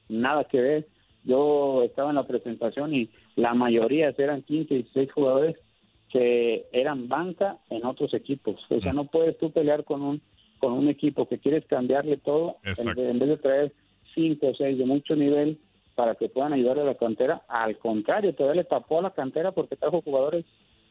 nada 0.09 0.44
que 0.44 0.61
ver. 0.61 0.88
Yo 1.24 1.85
estaba 1.85 2.11
en 2.11 2.16
la 2.16 2.26
presentación 2.26 2.92
y 2.92 3.09
la 3.37 3.55
mayoría 3.55 4.12
eran 4.18 4.42
15, 4.42 4.74
16 4.74 5.12
jugadores 5.12 5.57
que 6.12 6.66
eran 6.72 7.09
banca 7.09 7.57
en 7.70 7.85
otros 7.87 8.12
equipos. 8.14 8.57
O 8.68 8.81
sea, 8.81 8.92
no 8.92 9.05
puedes 9.07 9.38
tú 9.38 9.51
pelear 9.51 9.85
con 9.85 10.03
un 10.03 10.22
con 10.59 10.75
un 10.75 10.88
equipo 10.88 11.27
que 11.29 11.38
quieres 11.38 11.64
cambiarle 11.66 12.18
todo 12.18 12.59
en, 12.62 12.88
en 12.96 13.18
vez 13.18 13.29
de 13.31 13.37
traer 13.37 13.72
cinco 14.14 14.48
o 14.48 14.55
seis 14.55 14.79
de 14.79 14.85
mucho 14.85 15.16
nivel 15.16 15.59
para 15.96 16.14
que 16.14 16.29
puedan 16.29 16.53
ayudar 16.53 16.79
a 16.79 16.85
la 16.85 16.94
cantera. 16.94 17.42
Al 17.48 17.77
contrario, 17.79 18.33
todavía 18.35 18.62
le 18.62 18.68
tapó 18.68 19.01
a 19.01 19.03
la 19.03 19.11
cantera 19.11 19.51
porque 19.51 19.75
trajo 19.75 20.03
jugadores 20.03 20.44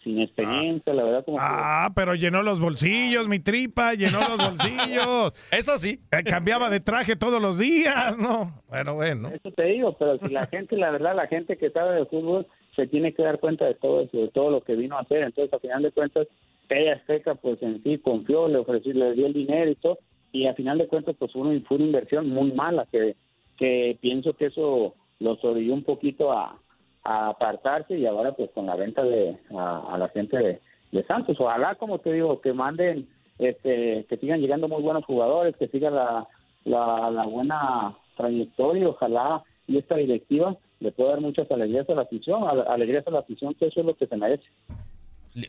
sin 0.04 0.20
experiencia, 0.20 0.94
la 0.94 1.04
verdad 1.04 1.24
como 1.24 1.38
que- 1.38 1.44
Ah, 1.48 1.90
pero 1.96 2.16
llenó 2.16 2.42
los 2.44 2.60
bolsillos, 2.60 3.28
mi 3.30 3.40
tripa, 3.40 3.94
llenó 3.94 4.20
los 4.20 4.38
bolsillos. 4.58 5.34
Eso 5.52 5.78
sí. 5.78 6.00
Eh, 6.12 6.24
Cambiaba 6.24 6.70
de 6.70 6.80
traje 6.82 7.16
todos 7.16 7.42
los 7.42 7.58
días, 7.60 8.18
¿no? 8.18 8.62
Bueno, 8.68 8.96
bueno. 8.96 9.30
Eso 9.30 9.52
te 9.52 9.66
digo, 9.66 9.94
pero 9.98 10.18
si 10.26 10.34
la 10.34 10.48
gente, 10.48 10.76
la 10.76 10.90
verdad, 10.92 11.16
la 11.16 11.28
gente 11.28 11.56
que 11.58 11.70
sabe 11.70 11.96
de 11.96 12.06
fútbol 12.08 12.46
se 12.82 12.88
tiene 12.88 13.14
que 13.14 13.22
dar 13.22 13.40
cuenta 13.40 13.66
de 13.66 13.76
todo 13.76 14.02
eso, 14.02 14.18
de 14.18 14.30
todo 14.30 14.50
lo 14.50 14.62
que 14.62 14.76
vino 14.76 14.98
a 14.98 15.02
hacer. 15.02 15.22
Entonces, 15.22 15.54
a 15.54 15.60
final 15.60 15.84
de 15.84 15.92
cuentas, 15.92 16.28
ella 16.68 16.94
Azteca, 16.94 17.36
pues 17.36 17.62
en 17.62 17.84
sí 17.84 18.00
confió, 18.00 18.48
le 18.48 18.58
ofreció, 18.58 18.92
le 18.94 19.14
dio 19.14 19.28
el 19.28 19.34
dinero 19.34 19.70
y 19.70 19.76
todo, 19.76 20.00
y 20.32 20.48
a 20.48 20.56
final 20.56 20.80
de 20.80 20.88
cuentas, 20.88 21.16
pues 21.20 21.36
una, 21.36 21.60
fue 21.68 21.78
una 21.78 21.86
inversión 21.86 22.30
muy 22.30 22.52
mala, 22.54 22.88
que, 22.92 23.16
que 23.56 24.00
pienso 24.02 24.34
que 24.34 24.48
eso 24.48 24.96
los 25.20 25.44
orilló 25.44 25.76
un 25.76 25.84
poquito 25.84 26.32
a, 26.32 26.58
apartarse 27.04 27.98
y 27.98 28.06
ahora, 28.06 28.32
pues 28.34 28.52
con 28.52 28.68
la 28.68 28.76
venta 28.76 29.04
de 29.04 29.36
a, 29.56 29.96
la 29.98 30.10
gente 30.10 30.60
de, 30.92 31.04
Santos. 31.08 31.38
Ojalá, 31.40 31.76
como 31.76 32.00
te 32.00 32.14
digo, 32.14 32.42
que 32.42 32.54
manden, 32.54 33.08
este, 33.40 34.06
que 34.10 34.18
sigan 34.18 34.40
llegando 34.42 34.68
muy 34.68 34.82
buenos 34.84 35.06
jugadores, 35.06 35.56
que 35.56 35.68
siga 35.68 35.90
la, 35.90 36.28
la 36.66 37.24
buena 37.26 37.96
trayectoria, 38.18 38.90
ojalá 38.90 39.44
y 39.72 39.78
esta 39.78 39.96
directiva 39.96 40.58
le 40.80 40.92
pueda 40.92 41.12
dar 41.12 41.22
muchas 41.22 41.50
alegrías 41.52 41.88
a 41.90 41.94
la 41.94 42.02
afición, 42.04 42.44
a- 42.44 42.74
alegrías 42.74 43.06
a 43.08 43.12
la 43.12 43.20
afición, 43.20 43.54
que 43.56 43.68
eso 43.68 43.80
es 43.80 43.86
lo 43.86 43.96
que 43.96 44.08
se 44.08 44.18
merece. 44.18 44.44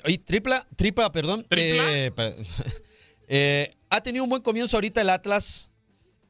Oye, 0.04 0.18
tripla, 0.18 0.66
tripla, 0.76 1.10
perdón. 1.10 1.44
Eh, 1.50 2.10
per- 2.14 2.34
eh, 3.28 3.70
ha 3.90 4.00
tenido 4.00 4.24
un 4.24 4.30
buen 4.30 4.42
comienzo 4.42 4.76
ahorita 4.76 5.00
el 5.00 5.10
Atlas. 5.10 5.70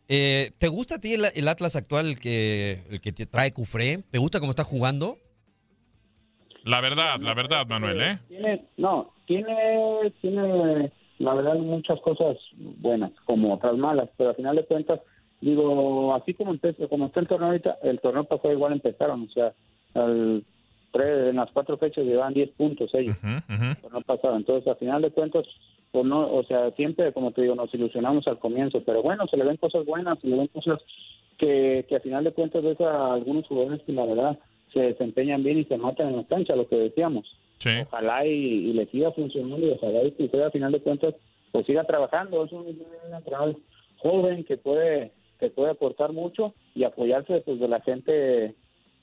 Eh, 0.09 0.51
¿Te 0.59 0.69
gusta 0.69 0.97
a 0.97 0.99
ti 0.99 1.15
el, 1.15 1.25
el 1.35 1.49
Atlas 1.49 1.77
actual, 1.77 2.07
el 2.07 2.19
que, 2.19 2.83
el 2.91 3.01
que 3.01 3.13
te 3.13 3.27
trae 3.27 3.53
Cufré? 3.53 3.99
¿Te 4.11 4.19
gusta 4.19 4.41
cómo 4.41 4.51
está 4.51 4.65
jugando? 4.65 5.17
La 6.65 6.81
verdad, 6.81 7.19
la 7.21 7.35
verdad, 7.35 7.67
Manuel, 7.67 8.01
¿eh? 8.01 8.19
Tiene, 8.29 8.69
no, 8.77 9.13
tiene, 9.27 10.13
tiene, 10.21 10.93
la 11.19 11.35
verdad, 11.35 11.55
muchas 11.57 12.01
cosas 12.01 12.37
buenas, 12.79 13.11
como 13.25 13.55
otras 13.55 13.77
malas, 13.77 14.09
pero 14.17 14.31
al 14.31 14.37
final 14.37 14.57
de 14.57 14.65
cuentas, 14.67 15.01
digo, 15.43 16.15
así 16.15 16.35
como, 16.35 16.53
empezó, 16.53 16.89
como 16.89 17.07
está 17.07 17.21
el 17.21 17.29
torneo 17.29 17.49
ahorita, 17.49 17.79
el 17.83 18.01
torneo 18.01 18.25
pasado 18.25 18.53
igual 18.53 18.73
empezaron, 18.73 19.23
o 19.25 19.29
sea, 19.31 19.53
al, 19.95 20.43
tres- 20.93 21.29
en 21.31 21.37
las 21.37 21.51
cuatro 21.51 21.77
fechas 21.77 22.05
llevan 22.05 22.33
10 22.35 22.51
puntos 22.51 22.91
ellos, 22.95 23.17
el 23.73 23.77
torneo 23.83 24.01
pasado, 24.03 24.37
entonces 24.37 24.67
al 24.69 24.77
final 24.77 25.03
de 25.03 25.11
cuentas, 25.11 25.45
pues 25.91 26.05
no, 26.07 26.33
o 26.33 26.43
sea, 26.45 26.71
siempre, 26.73 27.13
como 27.13 27.33
te 27.33 27.43
digo, 27.43 27.55
nos 27.55 27.73
ilusionamos 27.75 28.27
al 28.27 28.39
comienzo, 28.39 28.83
pero 28.85 29.03
bueno, 29.03 29.27
se 29.27 29.37
le 29.37 29.45
ven 29.45 29.57
cosas 29.59 29.85
buenas, 29.85 30.19
se 30.21 30.29
le 30.29 30.37
ven 30.37 30.47
cosas 30.49 30.81
que, 31.39 31.85
que 31.89 31.97
al 31.97 32.01
final 32.03 32.25
de 32.25 32.33
cuentas 32.33 32.63
ves 32.63 32.81
a 32.81 33.13
algunos 33.15 33.47
jugadores 33.47 33.83
que 33.83 33.93
la 33.93 34.07
verdad 34.07 34.39
se 34.73 34.81
desempeñan 34.81 35.43
bien 35.43 35.59
y 35.59 35.65
se 35.65 35.77
matan 35.77 36.09
en 36.09 36.17
la 36.17 36.25
cancha, 36.25 36.57
lo 36.57 36.67
que 36.69 36.77
decíamos. 36.77 37.27
Ojalá 37.89 38.25
y, 38.27 38.31
y 38.31 38.73
le 38.73 38.87
siga 38.87 39.13
funcionando 39.13 39.59
y 39.67 39.71
ojalá 39.71 40.03
y 40.05 40.13
que 40.13 40.25
usted, 40.25 40.41
al 40.41 40.51
final 40.53 40.73
de 40.73 40.81
cuentas 40.81 41.15
pues 41.53 41.67
siga 41.67 41.85
trabajando. 41.85 42.45
Es 42.45 42.53
un, 42.53 42.61
un 42.67 43.15
entrenador 43.15 43.57
joven 43.99 44.45
que 44.45 44.57
puede 44.57 45.13
que 45.43 45.51
puede 45.51 45.73
aportar 45.73 46.13
mucho 46.13 46.55
y 46.75 46.85
apoyarse 46.85 47.41
pues, 47.45 47.59
de 47.59 47.67
la 47.67 47.81
gente 47.81 48.55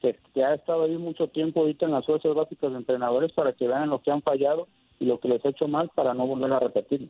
que, 0.02 0.18
que 0.34 0.44
ha 0.44 0.54
estado 0.56 0.86
ahí 0.86 0.98
mucho 0.98 1.28
tiempo 1.28 1.60
ahorita 1.60 1.86
en 1.86 1.92
las 1.92 2.06
fuerzas 2.06 2.34
básicas 2.34 2.72
de 2.72 2.78
entrenadores 2.78 3.34
para 3.34 3.52
que 3.52 3.68
vean 3.68 3.90
lo 3.90 4.02
que 4.02 4.10
han 4.12 4.22
fallado 4.22 4.70
y 5.00 5.06
lo 5.06 5.20
que 5.20 5.28
les 5.28 5.44
ha 5.46 5.50
hecho 5.50 5.68
mal 5.68 5.90
para 5.94 6.14
no 6.14 6.26
volver 6.26 6.54
a 6.54 6.60
repetir. 6.60 7.10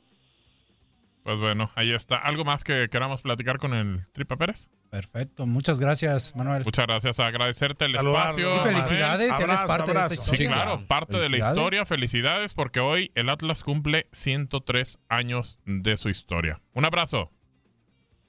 Pues 1.24 1.38
bueno, 1.40 1.70
ahí 1.76 1.92
está. 1.92 2.16
¿Algo 2.16 2.44
más 2.44 2.64
que 2.64 2.88
queramos 2.90 3.22
platicar 3.22 3.60
con 3.60 3.74
el 3.76 4.00
Tripa 4.14 4.36
Pérez? 4.38 4.68
Perfecto, 4.90 5.46
muchas 5.46 5.80
gracias, 5.80 6.36
Manuel. 6.36 6.64
Muchas 6.66 6.88
gracias, 6.88 7.20
agradecerte 7.20 7.86
el 7.86 7.94
Saludarlo. 7.94 8.40
espacio. 8.40 8.56
Y 8.56 8.74
felicidades, 8.74 9.30
Manuel. 9.30 9.50
él 9.52 9.56
es 9.56 9.62
parte 9.64 9.94
de 9.94 10.00
esta 10.00 10.16
Sí, 10.16 10.16
historia. 10.44 10.48
claro, 10.54 10.88
parte 10.88 11.18
de 11.20 11.30
la 11.30 11.38
historia. 11.38 11.86
Felicidades 11.86 12.56
porque 12.56 12.80
hoy 12.80 13.12
el 13.14 13.30
Atlas 13.30 13.62
cumple 13.64 14.08
103 14.14 14.98
años 15.10 15.60
de 15.66 15.98
su 15.98 16.10
historia. 16.10 16.62
Un 16.74 16.86
abrazo. 16.86 17.30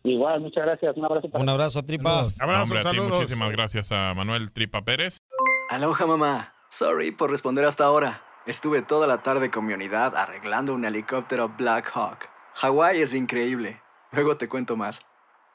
Igual, 0.03 0.41
muchas 0.41 0.65
gracias. 0.65 0.97
Un 0.97 1.05
abrazo 1.05 1.29
para 1.29 1.43
Un 1.43 1.49
abrazo, 1.49 1.83
Tripa. 1.83 2.27
Hombre, 2.43 2.81
a 2.81 2.91
ti 2.91 3.01
muchísimas 3.01 3.51
gracias 3.51 3.93
a 3.93 4.15
Manuel 4.15 4.51
Tripa 4.53 4.83
Pérez. 4.83 5.19
Aloha 5.69 6.07
mamá. 6.07 6.55
Sorry 6.71 7.11
por 7.11 7.31
responder 7.31 7.65
hasta 7.65 7.85
ahora. 7.85 8.23
Estuve 8.47 8.83
toda 8.83 9.07
la 9.07 9.23
tarde 9.23 9.51
con 9.51 9.67
mi 9.67 9.75
unidad 9.75 10.17
arreglando 10.17 10.75
un 10.75 10.85
helicóptero 10.85 11.51
Black 11.57 11.91
Hawk. 11.95 12.29
Hawái 12.55 13.03
es 13.03 13.15
increíble. 13.15 13.81
Luego 14.13 14.37
te 14.37 14.49
cuento 14.49 14.77
más. 14.77 15.03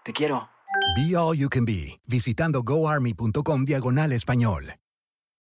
Te 0.04 0.14
quiero. 0.14 0.50
Be 0.96 1.16
All 1.18 1.38
You 1.38 1.50
Can 1.50 1.66
Be, 1.66 2.00
visitando 2.08 2.62
goarmy.com 2.64 3.66
diagonal 3.66 4.12
español. 4.12 4.76